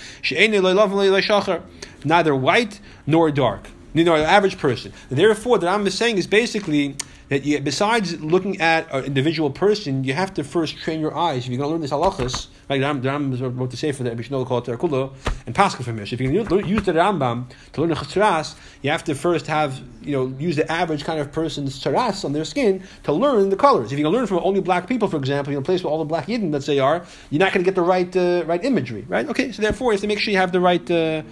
Neither 2.04 2.34
white 2.34 2.80
nor 3.06 3.30
dark. 3.30 3.68
Neither 3.94 4.18
the 4.18 4.24
average 4.24 4.58
person. 4.58 4.92
Therefore, 5.08 5.58
the 5.58 5.66
Rambam 5.66 5.86
is 5.86 5.94
saying 5.96 6.18
is 6.18 6.26
basically 6.26 6.96
that 7.28 7.44
you, 7.44 7.60
besides 7.60 8.20
looking 8.20 8.60
at 8.60 8.92
an 8.92 9.04
individual 9.04 9.50
person, 9.50 10.04
you 10.04 10.12
have 10.12 10.34
to 10.34 10.44
first 10.44 10.76
train 10.78 11.00
your 11.00 11.16
eyes. 11.16 11.44
If 11.44 11.48
you're 11.48 11.58
going 11.58 11.68
to 11.68 11.72
learn 11.72 11.80
this 11.80 11.90
halachas, 11.90 12.48
like 12.68 12.80
The 12.80 12.86
Ram- 12.86 13.00
the 13.00 13.08
Rambam 13.08 13.58
wrote 13.58 13.70
to 13.70 13.76
say 13.76 13.92
for 13.92 14.02
the 14.02 14.14
Mishnah 14.14 14.44
called 14.44 14.66
Terakula 14.66 15.12
and 15.46 15.54
Pascha 15.54 15.82
here. 15.82 16.06
So 16.06 16.14
if 16.14 16.20
you're 16.20 16.44
going 16.44 16.64
to 16.64 16.68
use 16.68 16.82
the 16.82 16.92
Rambam 16.92 17.46
to 17.72 17.80
learn 17.80 17.90
the 17.90 17.96
Chasras, 17.96 18.56
you 18.82 18.90
have 18.90 19.04
to 19.04 19.14
first 19.14 19.46
have 19.46 19.80
you 20.02 20.12
know 20.12 20.26
use 20.38 20.56
the 20.56 20.70
average 20.70 21.04
kind 21.04 21.20
of 21.20 21.32
person's 21.32 21.82
charas 21.82 22.24
on 22.24 22.32
their 22.32 22.44
skin 22.44 22.82
to 23.04 23.12
learn 23.12 23.50
the 23.50 23.56
colors. 23.56 23.92
If 23.92 23.98
you're 23.98 24.04
going 24.04 24.12
to 24.12 24.18
learn 24.18 24.26
from 24.26 24.40
only 24.44 24.60
black 24.60 24.88
people, 24.88 25.08
for 25.08 25.16
example, 25.16 25.52
in 25.52 25.58
a 25.58 25.62
place 25.62 25.82
where 25.82 25.92
all 25.92 25.98
the 25.98 26.04
black 26.04 26.26
Yidden, 26.26 26.52
let's 26.52 26.66
say, 26.66 26.78
are, 26.78 27.04
you're 27.30 27.40
not 27.40 27.52
going 27.52 27.64
to 27.64 27.68
get 27.70 27.76
the 27.76 27.82
right 27.82 28.14
uh, 28.16 28.44
right 28.46 28.64
imagery, 28.64 29.04
right? 29.08 29.28
Okay, 29.28 29.52
so 29.52 29.62
therefore, 29.62 29.92
you 29.92 29.96
have 29.96 30.00
to 30.02 30.06
make 30.08 30.18
sure 30.18 30.32
you 30.32 30.38
have 30.38 30.52
the 30.52 30.60
right. 30.60 30.90
Uh, 30.90 31.22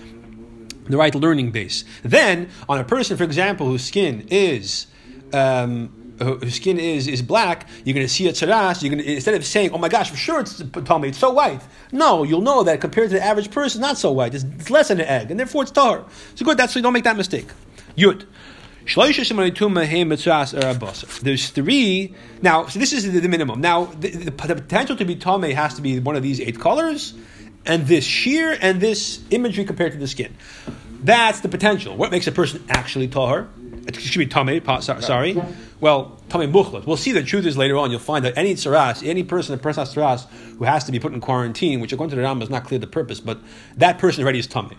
the 0.84 0.96
right 0.96 1.14
learning 1.14 1.50
base. 1.50 1.84
Then, 2.02 2.48
on 2.68 2.78
a 2.78 2.84
person, 2.84 3.16
for 3.16 3.24
example, 3.24 3.66
whose 3.66 3.84
skin 3.84 4.26
is 4.30 4.86
um, 5.32 6.04
whose 6.20 6.54
skin 6.54 6.78
is, 6.78 7.08
is 7.08 7.22
black, 7.22 7.68
you're 7.84 7.94
going 7.94 8.06
to 8.06 8.12
see 8.12 8.28
a 8.28 8.32
tzaras. 8.32 8.82
You're 8.82 8.94
going 8.94 9.04
to 9.04 9.14
instead 9.14 9.34
of 9.34 9.44
saying, 9.44 9.70
"Oh 9.72 9.78
my 9.78 9.88
gosh, 9.88 10.10
for 10.10 10.16
sure 10.16 10.40
it's 10.40 10.62
tummy, 10.84 11.08
it's 11.08 11.18
so 11.18 11.30
white." 11.30 11.62
No, 11.92 12.22
you'll 12.22 12.40
know 12.40 12.62
that 12.62 12.80
compared 12.80 13.10
to 13.10 13.16
the 13.16 13.24
average 13.24 13.50
person, 13.50 13.80
not 13.80 13.98
so 13.98 14.12
white. 14.12 14.34
It's, 14.34 14.44
it's 14.44 14.70
less 14.70 14.88
than 14.88 15.00
an 15.00 15.06
egg, 15.06 15.30
and 15.30 15.40
therefore 15.40 15.62
it's 15.62 15.72
tar. 15.72 16.04
So 16.34 16.44
good. 16.44 16.56
That's 16.56 16.72
so 16.72 16.78
you 16.78 16.82
don't 16.82 16.92
make 16.92 17.04
that 17.04 17.16
mistake. 17.16 17.48
Yud. 17.96 18.26
There's 21.22 21.48
three. 21.48 22.14
Now, 22.42 22.66
so 22.66 22.78
this 22.78 22.92
is 22.92 23.10
the, 23.10 23.18
the 23.18 23.28
minimum. 23.28 23.62
Now, 23.62 23.86
the, 23.86 24.10
the, 24.10 24.30
the 24.30 24.54
potential 24.56 24.94
to 24.96 25.06
be 25.06 25.16
tame 25.16 25.42
has 25.42 25.74
to 25.74 25.82
be 25.82 26.00
one 26.00 26.16
of 26.16 26.22
these 26.22 26.38
eight 26.38 26.60
colors, 26.60 27.14
and 27.66 27.86
this 27.86 28.04
shear 28.04 28.56
and 28.60 28.80
this 28.80 29.20
imagery 29.30 29.64
compared 29.64 29.92
to 29.92 29.98
the 29.98 30.06
skin. 30.08 30.34
That's 31.02 31.40
the 31.40 31.48
potential. 31.48 31.96
What 31.96 32.10
makes 32.10 32.26
a 32.26 32.32
person 32.32 32.64
actually 32.68 33.08
tahar? 33.08 33.48
It 33.86 33.96
should 33.96 34.18
be. 34.20 34.26
Sorry. 35.02 35.34
Well, 35.80 36.18
tame 36.30 36.50
muchlat. 36.52 36.86
We'll 36.86 36.96
see 36.96 37.12
the 37.12 37.22
truth 37.22 37.44
is 37.44 37.56
later 37.58 37.76
on. 37.76 37.90
You'll 37.90 38.00
find 38.00 38.24
that 38.24 38.38
any 38.38 38.54
tsaras, 38.54 39.06
any 39.06 39.22
person, 39.22 39.54
a 39.54 39.58
person 39.58 39.84
tsaras 39.84 40.26
who 40.56 40.64
has 40.64 40.84
to 40.84 40.92
be 40.92 40.98
put 40.98 41.12
in 41.12 41.20
quarantine, 41.20 41.80
which 41.80 41.92
according 41.92 42.10
to 42.10 42.16
the 42.16 42.22
Rambam 42.22 42.42
is 42.42 42.48
not 42.48 42.64
clear 42.64 42.78
the 42.80 42.86
purpose, 42.86 43.20
but 43.20 43.38
that 43.76 43.98
person 43.98 44.22
already 44.22 44.38
is 44.38 44.46
tame. 44.46 44.70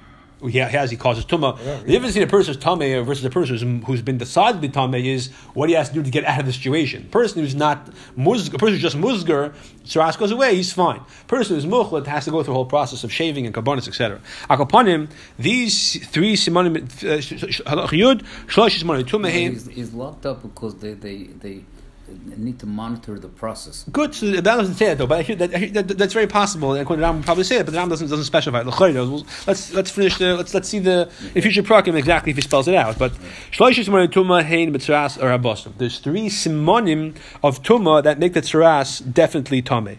He 0.41 0.57
has, 0.57 0.91
he 0.91 0.97
causes 0.97 1.25
tuma. 1.25 1.57
The 1.57 1.91
difference 1.91 2.13
between 2.13 2.27
a 2.27 2.31
person 2.31 2.53
who's 2.53 2.63
tame 2.63 3.03
versus 3.05 3.23
a 3.25 3.29
person 3.29 3.57
who's, 3.57 3.87
who's 3.87 4.01
been 4.01 4.17
decided 4.17 4.61
to 4.61 4.67
be 4.67 4.69
tame 4.69 4.93
is 4.93 5.31
what 5.53 5.69
he 5.69 5.75
has 5.75 5.89
to 5.89 5.95
do 5.95 6.03
to 6.03 6.09
get 6.09 6.25
out 6.25 6.41
of 6.41 6.45
the 6.45 6.53
situation. 6.53 7.07
person 7.09 7.41
who's 7.41 7.55
not 7.55 7.89
muzg, 8.17 8.53
a 8.53 8.57
person 8.57 8.73
who's 8.73 8.81
just 8.81 8.97
muzgar, 8.97 9.53
tsaras 9.85 10.17
goes 10.17 10.31
away, 10.31 10.55
he's 10.55 10.73
fine. 10.73 11.01
person 11.27 11.55
who's 11.55 11.65
muchlat 11.65 12.05
has 12.05 12.25
to 12.25 12.31
go 12.31 12.43
through 12.43 12.53
a 12.53 12.55
whole 12.55 12.65
process 12.65 13.03
of 13.03 13.11
shaving 13.11 13.45
and 13.45 13.55
karbonis, 13.55 13.87
etc. 13.87 14.19
Him, 14.85 15.09
these 15.39 16.05
three 16.07 16.35
simonim, 16.35 16.75
uh, 16.77 17.17
halach 17.69 17.89
yud, 17.89 18.21
shlosh 18.47 18.83
simonim, 18.83 19.03
tumehem, 19.03 19.51
He's, 19.51 19.67
he's 19.67 19.93
locked 19.93 20.25
up 20.25 20.41
because 20.41 20.75
they, 20.75 20.93
they, 20.93 21.23
they 21.23 21.63
need 22.37 22.59
to 22.59 22.65
monitor 22.65 23.17
the 23.19 23.27
process. 23.27 23.85
Good. 23.91 24.13
So 24.13 24.31
that 24.31 24.43
doesn't 24.43 24.75
say 24.75 24.87
that 24.87 24.97
though, 24.97 25.07
but 25.07 25.19
I 25.19 25.21
hear 25.23 25.35
that, 25.37 25.55
I 25.55 25.57
hear 25.57 25.69
that 25.69 25.87
that's 25.97 26.13
very 26.13 26.27
possible. 26.27 26.73
And 26.73 26.81
according 26.81 27.01
to 27.01 27.07
Ram, 27.07 27.23
probably 27.23 27.43
say 27.43 27.57
it, 27.57 27.65
but 27.65 27.71
the 27.71 27.77
Ram 27.77 27.89
doesn't 27.89 28.07
doesn't 28.07 28.25
specify. 28.25 28.61
it. 28.61 29.25
Let's 29.47 29.73
let's 29.73 29.91
finish 29.91 30.17
the 30.17 30.35
let's 30.35 30.53
let's 30.53 30.69
see 30.69 30.79
the 30.79 31.09
in 31.33 31.41
future 31.41 31.63
prakim 31.63 31.95
exactly 31.95 32.31
if 32.31 32.35
he 32.35 32.41
spells 32.41 32.67
it 32.67 32.75
out. 32.75 32.97
But 32.97 33.13
shloish 33.51 33.83
simonim 33.83 34.07
tuma 34.07 34.43
hein 34.43 34.73
b'tzaras 34.73 35.21
or 35.21 35.37
abosim. 35.37 35.73
There's 35.77 35.99
three 35.99 36.27
simonim 36.29 37.15
of 37.43 37.61
tuma 37.63 38.03
that 38.03 38.19
make 38.19 38.33
the 38.33 38.41
tzaras 38.41 39.01
definitely 39.13 39.61
tame, 39.61 39.97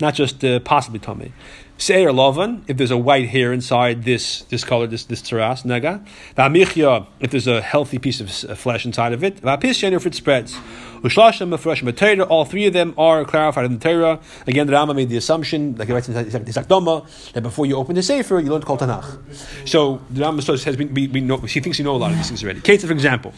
not 0.00 0.14
just 0.14 0.44
uh, 0.44 0.60
possibly 0.60 1.00
tame. 1.00 1.32
Seir 1.80 2.10
lovan, 2.10 2.64
if 2.66 2.76
there's 2.76 2.90
a 2.90 2.96
white 2.98 3.28
hair 3.28 3.52
inside 3.52 4.02
this 4.02 4.42
this 4.42 4.64
color, 4.64 4.88
this 4.88 5.04
this 5.04 5.22
tzaras 5.22 5.64
nega. 5.64 6.04
V'amichya, 6.36 7.06
if 7.20 7.30
there's 7.30 7.46
a 7.46 7.62
healthy 7.62 7.98
piece 8.00 8.20
of 8.20 8.50
uh, 8.50 8.56
flesh 8.56 8.84
inside 8.84 9.12
of 9.12 9.22
it. 9.22 9.40
V'apishen, 9.42 9.92
if 9.92 10.04
it 10.04 10.14
spreads. 10.14 10.58
Ushlashem 11.02 11.48
mefresh 11.48 11.96
Torah. 11.96 12.24
All 12.24 12.44
three 12.44 12.66
of 12.66 12.72
them 12.72 12.94
are 12.98 13.24
clarified 13.24 13.66
in 13.66 13.78
the 13.78 13.78
Torah. 13.78 14.18
Again, 14.48 14.66
the 14.66 14.72
Rama 14.72 14.94
made 14.94 15.08
the 15.08 15.16
assumption, 15.16 15.76
like 15.76 15.86
he 15.86 15.94
writes 15.94 16.08
in 16.08 16.14
the 16.14 16.24
Sakdama, 16.24 17.32
that 17.32 17.42
before 17.42 17.66
you 17.66 17.76
open 17.76 17.94
the 17.94 18.02
Sefer, 18.02 18.40
you 18.40 18.50
learn 18.50 18.62
Kol 18.62 18.78
Tanakh. 18.78 19.68
So 19.68 20.00
the 20.10 20.22
Rama 20.22 20.42
says 20.42 20.76
we, 20.76 20.86
we, 20.86 21.06
we 21.06 21.20
know, 21.20 21.36
he 21.36 21.60
thinks 21.60 21.78
you 21.78 21.84
know 21.84 21.94
a 21.94 21.98
lot 21.98 22.10
of 22.10 22.16
these 22.16 22.26
things 22.26 22.42
already. 22.42 22.60
Kate, 22.60 22.82
for 22.82 22.92
example, 22.92 23.32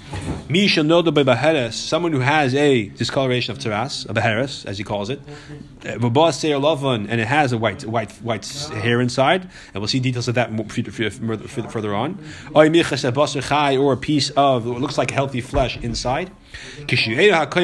Misha 0.48 0.80
Noda 0.80 1.12
Bebaheres, 1.12 1.74
someone 1.74 2.12
who 2.12 2.20
has 2.20 2.54
a 2.54 2.86
discoloration 2.88 3.52
of 3.52 3.58
Teras, 3.58 4.08
a 4.08 4.14
Beheres, 4.14 4.64
as 4.64 4.78
he 4.78 4.84
calls 4.84 5.10
it, 5.10 5.20
Vabas 5.80 6.34
Seir 6.34 6.56
Lavan, 6.56 7.08
and 7.10 7.20
it 7.20 7.26
has 7.26 7.52
a 7.52 7.58
white 7.58 7.84
white 7.84 8.10
white 8.30 8.46
hair 8.84 9.00
inside, 9.00 9.42
and 9.72 9.80
we'll 9.80 9.88
see 9.88 10.00
details 10.00 10.28
of 10.28 10.34
that 10.36 10.50
further, 11.70 11.94
on. 11.94 12.18
Or 12.54 13.92
a 13.92 13.96
piece 13.96 14.30
of 14.30 14.66
what 14.66 14.80
looks 14.80 14.96
like 14.98 15.10
healthy 15.10 15.40
flesh 15.40 15.76
inside. 15.88 16.30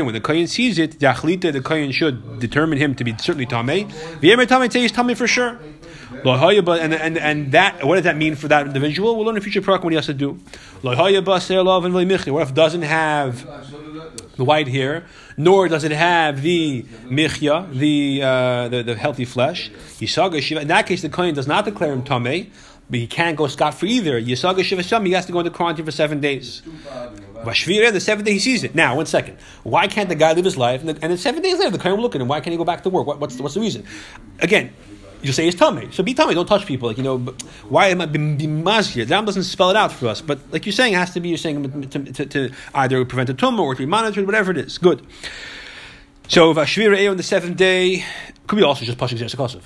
When 0.06 0.12
the 0.12 0.20
kohen 0.22 0.46
sees 0.46 0.78
it, 0.78 1.00
the 1.00 1.62
kohen 1.64 1.92
should 1.92 2.38
determine 2.38 2.78
him 2.78 2.94
to 2.94 3.04
be 3.04 3.12
certainly 3.18 3.46
tamei. 3.46 3.88
Tamei 4.46 4.70
say 4.72 4.80
he's 4.82 4.92
tamei 4.92 5.16
for 5.16 5.26
sure. 5.26 5.58
And, 6.80 6.94
and, 6.94 7.18
and 7.18 7.52
that, 7.52 7.84
what 7.84 7.96
does 7.96 8.04
that 8.04 8.16
mean 8.16 8.34
for 8.36 8.48
that 8.48 8.66
individual? 8.66 9.16
We'll 9.16 9.26
learn 9.26 9.36
in 9.36 9.42
future 9.42 9.60
program 9.60 9.84
what 9.84 9.92
he 9.92 9.96
has 9.96 10.06
to 10.06 10.14
do. 10.14 10.38
What 10.82 10.98
if 12.42 12.54
doesn't 12.54 12.82
have 12.82 13.44
the 14.36 14.44
white 14.44 14.68
hair, 14.68 15.04
nor 15.36 15.68
does 15.68 15.84
it 15.84 15.92
have 15.92 16.42
the 16.42 16.84
michya, 17.04 17.68
the, 17.72 18.22
uh, 18.22 18.68
the, 18.68 18.82
the 18.82 18.94
healthy 18.94 19.24
flesh? 19.24 19.70
In 20.00 20.68
that 20.68 20.86
case, 20.86 21.02
the 21.02 21.08
kohen 21.08 21.34
does 21.34 21.46
not 21.46 21.64
declare 21.64 21.92
him 21.92 22.02
tamei. 22.02 22.50
But 22.88 23.00
he 23.00 23.08
can't 23.08 23.36
go 23.36 23.48
scot 23.48 23.74
free 23.74 23.90
either. 23.94 24.20
Yisaga 24.20 24.62
shiva. 24.62 24.82
He 25.02 25.12
has 25.12 25.26
to 25.26 25.32
go 25.32 25.40
into 25.40 25.50
quarantine 25.50 25.84
for 25.84 25.90
seven 25.90 26.20
days. 26.20 26.62
Vashvira, 27.42 27.92
the 27.92 27.98
seventh 27.98 28.26
day 28.26 28.34
he 28.34 28.38
sees 28.38 28.62
it. 28.62 28.76
Now, 28.76 28.94
one 28.94 29.06
second. 29.06 29.38
Why 29.64 29.88
can't 29.88 30.08
the 30.08 30.14
guy 30.14 30.32
live 30.34 30.44
his 30.44 30.56
life? 30.56 30.82
And, 30.82 30.90
and 30.90 30.98
then 31.10 31.18
seven 31.18 31.42
days 31.42 31.58
later, 31.58 31.72
the 31.72 31.78
Kohen 31.78 31.96
will 31.96 32.02
look 32.02 32.14
at 32.14 32.20
him. 32.20 32.28
Why 32.28 32.40
can't 32.40 32.52
he 32.52 32.56
go 32.56 32.64
back 32.64 32.84
to 32.84 32.90
work? 32.90 33.06
What, 33.06 33.18
what's, 33.18 33.34
the, 33.34 33.42
what's 33.42 33.54
the 33.54 33.60
reason? 33.60 33.84
Again, 34.38 34.72
you 35.26 35.32
say 35.32 35.46
it's 35.48 35.56
tummy. 35.56 35.88
So 35.92 36.02
be 36.02 36.14
tummy. 36.14 36.34
Don't 36.34 36.46
touch 36.46 36.66
people. 36.66 36.88
Like 36.88 36.98
you 36.98 37.04
know, 37.04 37.18
why 37.68 37.88
am 37.88 38.00
I 38.00 38.06
being 38.06 38.62
mazir? 38.62 39.04
The 39.04 39.14
Ram 39.14 39.24
doesn't 39.24 39.44
spell 39.44 39.70
it 39.70 39.76
out 39.76 39.92
for 39.92 40.08
us. 40.08 40.20
But 40.20 40.38
like 40.52 40.66
you're 40.66 40.72
saying, 40.72 40.94
it 40.94 40.98
has 40.98 41.12
to 41.14 41.20
be 41.20 41.28
you're 41.30 41.38
saying 41.38 41.88
to, 41.90 42.12
to, 42.12 42.26
to 42.26 42.50
either 42.74 43.04
prevent 43.04 43.30
a 43.30 43.34
tumor 43.34 43.62
or 43.62 43.74
to 43.74 43.78
be 43.78 43.86
monitored, 43.86 44.26
whatever 44.26 44.50
it 44.50 44.58
is. 44.58 44.78
Good. 44.78 45.06
So 46.28 46.52
Vashvira 46.52 47.10
on 47.10 47.16
the 47.16 47.22
seventh 47.22 47.56
day 47.56 48.04
could 48.46 48.56
be 48.56 48.62
also 48.62 48.84
just 48.84 48.98
pashik 48.98 49.18
zersakosov. 49.18 49.62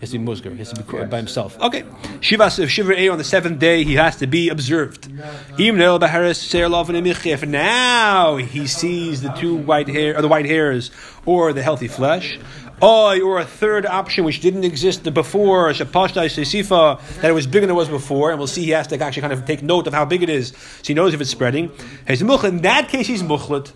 He 0.00 0.06
has 0.06 0.10
to 0.12 0.18
be 0.18 0.24
musgar. 0.24 0.52
He 0.52 0.58
has 0.58 0.72
to 0.72 0.82
be 0.82 1.04
by 1.04 1.18
himself. 1.18 1.60
Okay. 1.60 1.84
Shiva 2.20 2.50
Shiva 2.50 3.10
on 3.10 3.18
the 3.18 3.24
seventh 3.24 3.58
day 3.58 3.84
he 3.84 3.96
has 3.96 4.16
to 4.16 4.26
be 4.26 4.48
observed. 4.48 5.12
If 5.58 7.46
now 7.46 8.36
he 8.36 8.66
sees 8.66 9.20
the 9.20 9.28
two 9.28 9.54
white 9.56 9.88
hair 9.88 10.16
or 10.16 10.22
the 10.22 10.28
white 10.28 10.46
hairs 10.46 10.90
or 11.26 11.52
the 11.52 11.62
healthy 11.62 11.88
flesh. 11.88 12.38
Oh, 12.82 13.20
or 13.20 13.38
a 13.38 13.44
third 13.44 13.84
option 13.84 14.24
which 14.24 14.40
didn't 14.40 14.64
exist 14.64 15.04
before, 15.12 15.72
that 15.72 17.24
it 17.24 17.32
was 17.32 17.46
bigger 17.46 17.66
than 17.66 17.70
it 17.70 17.78
was 17.78 17.88
before, 17.88 18.30
and 18.30 18.38
we'll 18.38 18.46
see 18.46 18.64
he 18.64 18.70
has 18.70 18.86
to 18.86 18.98
actually 18.98 19.20
kind 19.20 19.32
of 19.34 19.44
take 19.44 19.62
note 19.62 19.86
of 19.86 19.92
how 19.92 20.04
big 20.06 20.22
it 20.22 20.30
is, 20.30 20.48
so 20.48 20.84
he 20.84 20.94
knows 20.94 21.12
if 21.12 21.20
it's 21.20 21.30
spreading. 21.30 21.70
In 22.08 22.58
that 22.62 22.88
case, 22.88 23.06
he's 23.06 23.22
muchlet. 23.22 23.72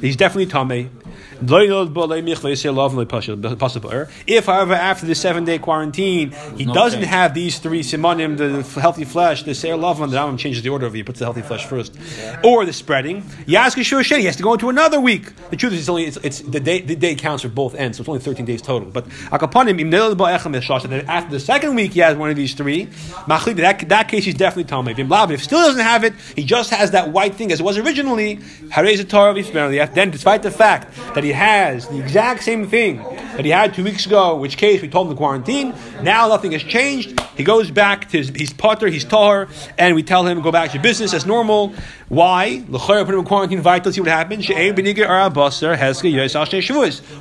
He's 0.00 0.16
definitely 0.16 0.46
tummy. 0.46 0.90
If, 4.26 4.46
however, 4.46 4.74
after 4.74 5.06
the 5.06 5.14
seven 5.14 5.44
day 5.44 5.58
quarantine, 5.58 6.32
he 6.56 6.64
doesn't 6.64 7.02
have 7.02 7.34
these 7.34 7.58
three 7.58 7.82
simonim, 7.82 8.36
the 8.36 8.62
healthy 8.80 9.04
flesh, 9.04 9.42
the 9.42 9.54
seir 9.54 9.74
lavan, 9.76 10.10
the 10.10 10.16
Rambam 10.16 10.38
changes 10.38 10.62
the 10.62 10.68
order 10.70 10.86
of 10.86 10.94
it, 10.94 10.98
he 10.98 11.02
puts 11.02 11.18
the 11.18 11.24
healthy 11.24 11.42
flesh 11.42 11.66
first, 11.66 11.96
or 12.44 12.64
the 12.64 12.72
spreading, 12.72 13.22
he 13.46 13.54
has 13.54 14.36
to 14.36 14.42
go 14.42 14.52
into 14.54 14.68
another 14.68 15.00
week. 15.00 15.32
The 15.50 15.56
truth 15.56 15.72
is, 15.72 15.80
it's 15.80 15.88
only 15.88 16.04
it's, 16.04 16.16
it's 16.18 16.40
the 16.40 16.60
day 16.60 16.80
the 16.80 16.96
day 16.96 17.14
counts 17.14 17.42
for 17.42 17.48
both 17.48 17.74
ends, 17.74 17.98
so 17.98 18.02
it's 18.02 18.08
only 18.08 18.20
13 18.20 18.44
days 18.46 18.62
total. 18.62 18.88
But 18.90 19.06
after 19.32 19.46
the 21.30 21.40
second 21.40 21.74
week, 21.74 21.92
he 21.92 22.00
has 22.00 22.16
one 22.16 22.30
of 22.30 22.36
these 22.36 22.54
three. 22.54 22.88
That, 23.26 23.84
that 23.88 24.08
case, 24.08 24.24
he's 24.24 24.34
definitely 24.34 24.64
Talmud. 24.64 24.98
If 24.98 25.40
he 25.40 25.44
still 25.44 25.60
doesn't 25.60 25.82
have 25.82 26.04
it, 26.04 26.14
he 26.36 26.44
just 26.44 26.70
has 26.70 26.90
that 26.92 27.10
white 27.10 27.34
thing 27.34 27.50
as 27.52 27.60
it 27.60 27.62
was 27.62 27.78
originally. 27.78 28.34
Then, 28.34 30.10
despite 30.10 30.42
the 30.42 30.50
fact 30.50 30.94
that 31.14 31.23
he 31.24 31.32
has 31.32 31.88
the 31.88 31.98
exact 31.98 32.42
same 32.42 32.68
thing 32.68 32.98
that 32.98 33.44
he 33.44 33.50
had 33.50 33.74
two 33.74 33.82
weeks 33.84 34.06
ago, 34.06 34.36
which 34.36 34.56
case 34.56 34.80
we 34.80 34.88
told 34.88 35.08
him 35.08 35.14
to 35.14 35.16
quarantine. 35.16 35.74
Now 36.02 36.28
nothing 36.28 36.52
has 36.52 36.62
changed. 36.62 37.20
He 37.36 37.42
goes 37.42 37.70
back 37.70 38.08
to 38.10 38.22
his, 38.22 38.52
potter, 38.52 38.86
he's 38.86 39.04
tahar, 39.04 39.48
and 39.76 39.94
we 39.94 40.02
tell 40.02 40.26
him 40.26 40.40
go 40.40 40.52
back 40.52 40.70
to 40.70 40.74
your 40.74 40.82
business 40.82 41.12
as 41.12 41.26
normal. 41.26 41.74
Why? 42.08 42.64
L'chayr 42.68 43.04
put 43.04 43.14
him 43.14 43.20
in 43.20 43.24
quarantine. 43.24 43.60
Vital. 43.60 43.92
See 43.92 44.00
what 44.00 44.08
happens. 44.08 44.48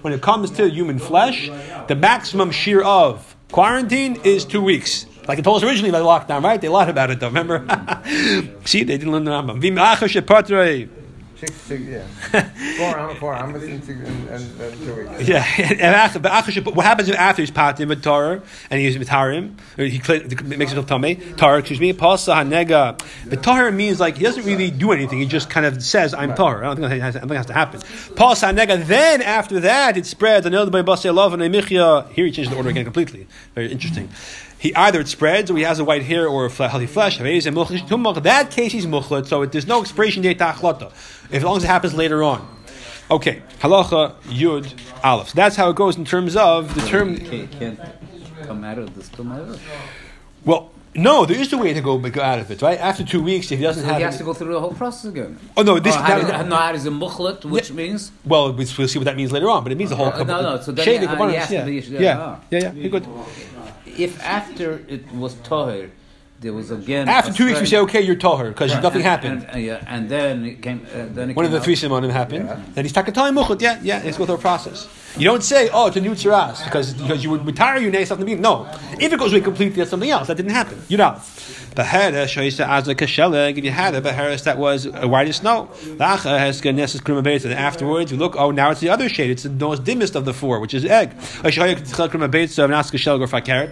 When 0.02 0.14
it 0.14 0.22
comes 0.22 0.52
to 0.52 0.70
human 0.70 1.00
flesh, 1.00 1.50
the 1.88 1.96
maximum 1.96 2.52
shear 2.52 2.84
of 2.84 3.36
quarantine 3.52 4.20
is 4.24 4.46
two 4.46 4.62
weeks. 4.62 5.06
Like 5.28 5.40
it 5.40 5.44
told 5.44 5.64
us 5.64 5.70
originally 5.70 5.92
by 5.92 6.02
lockdown, 6.02 6.44
right? 6.44 6.60
They 6.60 6.70
lied 6.70 6.90
about 6.90 7.10
it 7.10 7.20
though. 7.20 7.28
Remember? 7.28 7.66
See, 8.66 8.84
they 8.84 8.98
didn't 8.98 9.12
learn 9.12 9.24
the 9.24 9.32
Rambam. 9.32 9.62
Six, 11.46 11.62
six, 11.64 11.84
yeah. 11.84 12.08
four, 12.78 13.16
four 13.16 13.36
Amos 13.36 13.64
and, 13.64 13.84
and, 13.90 14.30
and, 14.30 14.62
and 14.62 14.82
two 14.82 14.96
weeks. 14.96 15.28
Yeah. 15.28 15.46
And 15.58 16.76
what 16.76 16.86
happens 16.86 17.10
after 17.10 17.42
he's 17.42 17.52
patim 17.52 17.90
with 17.90 18.02
Torah 18.02 18.42
and 18.70 18.80
he's 18.80 18.96
mitarim, 18.96 19.58
or 19.78 19.84
he 19.84 19.98
makes 19.98 20.72
himself 20.72 20.86
tummy, 20.86 21.16
Torah, 21.36 21.60
excuse 21.60 21.82
me, 21.82 21.92
pasa 21.92 22.32
hanega. 22.32 22.98
But 23.30 23.44
Torah 23.44 23.74
means 23.74 24.00
like 24.00 24.16
he 24.16 24.24
doesn't 24.24 24.46
really 24.46 24.72
do 24.72 24.94
anything. 24.94 25.20
He 25.20 25.26
just 25.26 25.50
kind 25.50 25.66
of 25.66 25.84
says, 25.84 26.14
"I'm 26.14 26.34
Torah." 26.34 26.62
I 26.62 26.74
don't 26.76 26.90
think 26.90 27.02
that 27.02 27.14
has, 27.14 27.16
has 27.16 27.46
to 27.48 27.54
happen. 27.54 27.82
Pasa 28.16 28.46
hanega. 28.48 28.86
Then 28.86 29.22
after 29.22 29.60
that, 29.60 29.98
it 29.98 30.06
spreads. 30.06 30.46
Another 30.46 30.72
by 30.72 30.82
basei 30.82 31.14
love 31.14 31.34
and 31.34 31.44
Here 31.44 32.26
he 32.26 32.32
changed 32.32 32.52
the 32.52 32.56
order 32.56 32.70
again 32.70 32.86
completely. 32.86 33.28
Very 33.54 33.70
interesting. 33.70 34.10
He 34.64 34.74
either 34.76 35.02
it 35.02 35.10
spreads 35.10 35.52
or 35.52 35.58
he 35.58 35.64
has 35.64 35.80
a 35.80 35.84
white 35.84 36.04
hair 36.04 36.26
or 36.26 36.46
a 36.46 36.50
healthy 36.70 36.86
flesh. 36.86 37.18
That 37.18 38.50
case 38.50 38.72
he's 38.72 38.88
muchlet, 38.88 39.28
so 39.28 39.46
there's 39.46 39.68
no 39.68 39.82
expiration 39.82 40.24
date 40.24 40.40
ta'achlata 40.40 40.90
as 41.34 41.44
long 41.44 41.58
as 41.58 41.66
it 41.66 41.68
happens 41.68 41.94
later 41.94 42.24
on. 42.24 42.48
Okay, 43.12 43.42
halacha 43.60 44.16
yud 44.22 44.74
aleph. 45.04 45.28
So 45.28 45.36
that's 45.36 45.58
how 45.58 45.70
it 45.70 45.76
goes 45.76 45.98
in 45.98 46.06
terms 46.06 46.38
of 46.38 46.74
the 46.76 46.82
term. 46.88 47.18
Can't, 47.18 47.52
can't 47.52 47.80
come 48.44 48.64
out 48.64 48.78
of 48.78 48.96
this 48.96 49.10
tomorrow. 49.10 49.58
Well, 50.46 50.72
no, 50.96 51.26
there 51.26 51.42
is 51.42 51.52
a 51.52 51.58
way 51.58 51.74
to 51.74 51.82
go, 51.82 51.98
go 51.98 52.22
out 52.22 52.40
of 52.40 52.50
it, 52.50 52.62
right? 52.62 52.80
After 52.80 53.04
two 53.04 53.22
weeks, 53.22 53.52
if 53.52 53.60
he 53.60 53.66
doesn't 53.66 53.84
so 53.84 53.90
have, 53.90 53.98
he 53.98 54.04
has 54.04 54.16
it, 54.16 54.20
to 54.20 54.24
go 54.24 54.34
through 54.34 54.54
the 54.54 54.62
whole 54.62 54.74
process 54.74 55.12
again. 55.12 55.38
Oh 55.58 55.64
no, 55.64 55.78
this 55.78 55.94
oh, 55.94 56.00
that, 56.00 56.26
that, 56.28 56.48
no, 56.48 56.56
how 56.56 56.74
is 56.74 56.86
a 56.86 56.92
muchlet, 56.92 57.44
which 57.44 57.70
yeah. 57.70 57.76
means 57.76 58.14
well, 58.24 58.54
we'll 58.54 58.66
see 58.66 58.98
what 58.98 59.06
that 59.06 59.18
means 59.18 59.34
later 59.34 59.50
on, 59.50 59.64
but 59.64 59.74
it 59.74 59.78
means 59.78 59.90
the 59.90 59.98
whole. 59.98 60.08
Uh, 60.08 60.24
no, 60.24 60.42
no, 60.42 60.62
so 60.62 60.72
then 60.72 60.86
shading, 60.86 61.10
uh, 61.10 61.28
yeah, 61.28 61.52
yeah, 61.52 61.66
yeah, 61.66 61.82
yeah, 61.90 62.40
yeah, 62.50 62.72
yeah, 62.72 62.88
good. 62.88 63.06
If 63.98 64.20
after 64.24 64.84
it 64.88 65.12
was 65.12 65.36
tahir, 65.36 65.92
there 66.44 66.54
was 66.54 66.72
again 66.72 67.08
after 67.08 67.32
two 67.32 67.46
weeks 67.46 67.60
we 67.62 67.66
say 67.66 67.78
okay 67.78 68.02
you're 68.02 68.16
tahir 68.16 68.50
because 68.50 68.74
right. 68.74 68.84
nothing 68.84 69.02
and, 69.02 69.12
happened 69.12 69.48
and, 69.50 69.64
yeah, 69.64 69.84
and 69.88 70.10
then 70.10 70.46
it 70.46 70.62
came 70.62 70.86
uh, 70.94 71.06
then 71.18 71.30
it 71.30 71.36
one 71.36 71.46
of 71.46 71.52
the 71.52 71.62
three 71.62 71.76
simonim 71.76 72.12
happened 72.12 72.46
yeah. 72.46 72.62
then 72.74 72.84
he's 72.84 72.94
takatayim 72.94 73.34
muchut 73.40 73.62
yeah 73.62 73.80
yeah 73.82 74.02
let's 74.04 74.18
go 74.18 74.26
through 74.26 74.36
a 74.36 74.46
process 74.50 74.90
you 75.18 75.26
don't 75.26 75.44
say 75.44 75.70
oh 75.74 75.88
it's 75.88 75.96
a 75.96 76.02
new 76.02 76.12
tziras 76.12 76.64
because 76.66 76.94
because 76.94 77.24
you 77.24 77.30
would 77.30 77.46
retire 77.46 77.80
you 77.80 77.90
name 77.90 78.06
something 78.06 78.42
no 78.42 78.70
if 79.00 79.14
it 79.14 79.18
goes 79.18 79.32
away 79.32 79.42
completely 79.42 79.78
that's 79.78 79.90
something 79.90 80.10
else 80.10 80.28
that 80.28 80.36
didn't 80.36 80.52
happen 80.52 80.78
you 80.90 80.98
know 80.98 81.18
Behera 81.76 82.26
shoysa 82.26 82.68
azla 82.68 82.94
kasheleg. 82.94 83.58
If 83.58 83.64
you 83.64 83.72
had 83.72 83.96
a 83.96 84.02
beheris 84.02 84.44
that 84.44 84.60
was 84.60 84.88
white 84.88 85.28
as 85.28 85.38
snow, 85.38 85.70
lacha 85.98 86.38
has 86.38 86.62
ganesis 86.62 87.02
krima 87.02 87.26
And 87.46 87.54
afterwards, 87.54 88.12
you 88.12 88.18
look, 88.18 88.36
oh, 88.38 88.52
now 88.52 88.70
it's 88.70 88.80
the 88.80 88.90
other 88.90 89.10
shade. 89.10 89.32
It's 89.32 89.42
the 89.44 89.50
most 89.50 89.84
dimmest 89.84 90.16
of 90.16 90.26
the 90.26 90.34
four, 90.34 90.60
which 90.60 90.76
is 90.76 90.86
egg. 90.86 91.16
It 91.44 91.58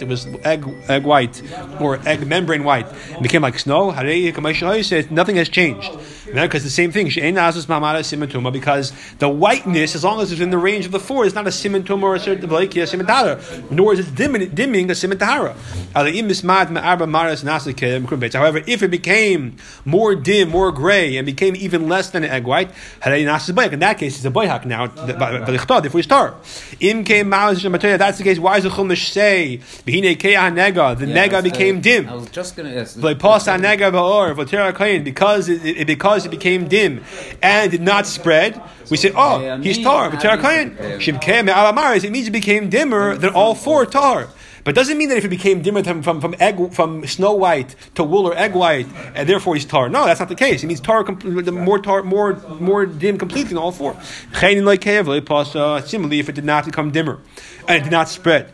was 0.08 0.26
egg, 0.44 0.66
egg 0.90 1.04
white 1.04 1.42
or 1.80 2.00
egg 2.08 2.26
membrane 2.26 2.61
white. 2.64 2.88
It 3.10 3.22
became 3.22 3.42
like 3.42 3.58
snow. 3.60 3.92
Nothing 3.92 5.36
has 5.36 5.50
changed. 5.50 5.92
Because 6.34 6.64
the 6.64 6.70
same 6.70 6.92
thing, 6.94 7.08
because 7.08 8.94
the 9.20 9.28
whiteness, 9.28 9.96
as 9.96 10.04
long 10.04 10.22
as 10.22 10.32
it's 10.32 10.40
in 10.40 10.50
the 10.50 10.58
range 10.58 10.86
of 10.86 10.92
the 10.94 11.00
four, 11.00 11.26
is 11.26 11.36
not 11.36 11.46
a 11.46 11.52
simon 11.52 11.86
or 11.90 12.16
a 12.16 12.20
certain 12.20 12.50
nor 13.70 13.94
is 13.94 14.00
it 14.00 14.16
dimming, 14.16 14.50
dimming 14.50 14.90
a 14.90 14.94
simentahara. 14.94 15.56
However, 18.34 18.62
if 18.66 18.82
it 18.84 18.92
became 18.92 19.58
more 19.84 20.16
dim, 20.16 20.50
more 20.50 20.72
gray, 20.72 21.18
and 21.18 21.26
became 21.26 21.56
even 21.58 21.90
less 21.90 22.12
than 22.12 22.24
an 22.24 22.30
egg 22.30 22.46
white, 22.46 22.70
in 23.06 23.26
that 23.80 23.98
case, 23.98 24.16
it's 24.16 24.24
a 24.26 24.32
boyhak 24.32 24.64
now. 24.66 24.86
If 25.84 25.94
we 25.94 26.02
start, 26.02 26.36
that's 26.80 28.18
the 28.18 28.24
case. 28.24 28.40
Why 28.40 28.60
does 28.60 28.64
the 28.64 28.70
chumash 28.70 29.10
say 29.10 29.58
the 29.86 30.02
nega 30.02 31.44
became 31.44 31.82
dim? 31.82 32.08
Just 32.52 32.56
going 32.56 32.74
to. 32.74 33.02
Because 35.04 35.50
it, 35.50 35.66
it, 35.66 35.88
because 35.88 36.26
it 36.26 36.30
became 36.30 36.68
dim 36.68 37.04
and 37.42 37.72
did 37.72 37.82
not 37.82 38.06
spread, 38.08 38.62
we 38.90 38.98
say, 38.98 39.12
oh, 39.16 39.40
he's 39.62 39.78
tar. 39.84 40.10
It 42.04 42.12
means 42.12 42.28
it 42.28 42.32
became 42.32 42.70
dimmer 42.70 43.16
than 43.16 43.34
all 43.34 43.56
four 43.56 43.86
tar. 43.86 44.28
But 44.64 44.76
doesn't 44.76 44.96
mean 44.96 45.10
that 45.10 45.18
if 45.18 45.26
it 45.26 45.30
became 45.30 45.64
dimmer 45.64 45.84
from, 45.84 46.04
from, 46.04 46.22
from, 46.22 46.36
egg, 46.40 46.72
from 46.74 47.04
snow 47.08 47.34
white 47.34 47.76
to 47.96 48.04
wool 48.04 48.28
or 48.28 48.38
egg 48.38 48.54
white, 48.54 48.86
and 49.16 49.28
therefore 49.28 49.56
he's 49.56 49.66
tar. 49.66 49.90
No, 49.90 50.06
that's 50.06 50.20
not 50.20 50.30
the 50.30 50.36
case. 50.36 50.62
It 50.64 50.68
means 50.68 50.80
tar, 50.80 51.04
more 51.04 51.80
tar, 51.80 52.04
more, 52.04 52.36
more 52.60 52.86
dim 52.86 53.18
completely 53.18 53.54
in 53.54 53.58
all 53.58 53.72
four. 53.72 53.96
Similarly, 54.34 56.20
if 56.20 56.30
it 56.30 56.36
did 56.36 56.46
not 56.46 56.66
become 56.66 56.92
dimmer 56.92 57.20
and 57.68 57.78
it 57.78 57.84
did 57.86 57.92
not 57.92 58.08
spread. 58.08 58.52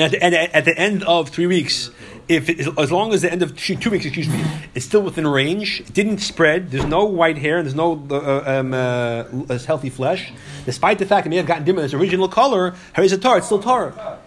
And 0.00 0.14
at 0.14 0.30
the, 0.30 0.56
at 0.56 0.64
the 0.64 0.78
end 0.78 1.04
of 1.04 1.28
three 1.28 1.46
weeks, 1.46 1.90
if 2.28 2.48
it, 2.48 2.78
as 2.78 2.90
long 2.90 3.12
as 3.12 3.22
the 3.22 3.30
end 3.30 3.42
of 3.42 3.56
two, 3.56 3.76
two, 3.76 3.90
weeks, 3.90 4.04
excuse 4.04 4.28
me, 4.28 4.42
it's 4.74 4.86
still 4.86 5.02
within 5.02 5.26
range, 5.26 5.80
it 5.80 5.92
didn't 5.92 6.18
spread. 6.18 6.70
There's 6.70 6.86
no 6.86 7.04
white 7.04 7.38
hair. 7.38 7.58
And 7.58 7.66
there's 7.66 7.74
no 7.74 8.06
uh, 8.10 8.44
um, 8.46 8.72
uh, 8.72 9.58
healthy 9.58 9.90
flesh. 9.90 10.32
Despite 10.64 10.98
the 10.98 11.06
fact 11.06 11.26
it 11.26 11.30
may 11.30 11.36
have 11.36 11.46
gotten 11.46 11.64
dimmer 11.64 11.84
its 11.84 11.92
original 11.92 12.28
color, 12.28 12.74
is 12.96 13.12
a 13.12 13.18
tar. 13.18 13.38
It's 13.38 13.46
still 13.46 13.62
tar. 13.62 14.18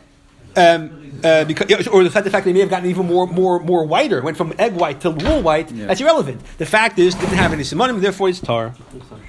Um, 0.56 1.20
uh, 1.24 1.46
because, 1.46 1.88
or 1.88 2.04
the 2.04 2.12
fact, 2.12 2.26
the 2.26 2.30
fact 2.30 2.46
they 2.46 2.54
may 2.54 2.60
have 2.60 2.70
gotten 2.70 2.90
even 2.90 3.08
more, 3.08 3.26
more, 3.26 3.60
more 3.60 3.86
whiter, 3.86 4.22
went 4.22 4.38
from 4.38 4.54
egg 4.60 4.74
white 4.74 5.02
to 5.02 5.10
wool 5.10 5.42
white. 5.42 5.72
Yeah. 5.72 5.88
That's 5.88 6.02
irrelevant. 6.02 6.42
The 6.58 6.66
fact 6.66 7.00
is, 7.00 7.16
didn't 7.16 7.36
have 7.36 7.54
any 7.54 7.64
simonim, 7.64 8.02
therefore 8.02 8.30
it's 8.30 8.40
tar. 8.40 8.76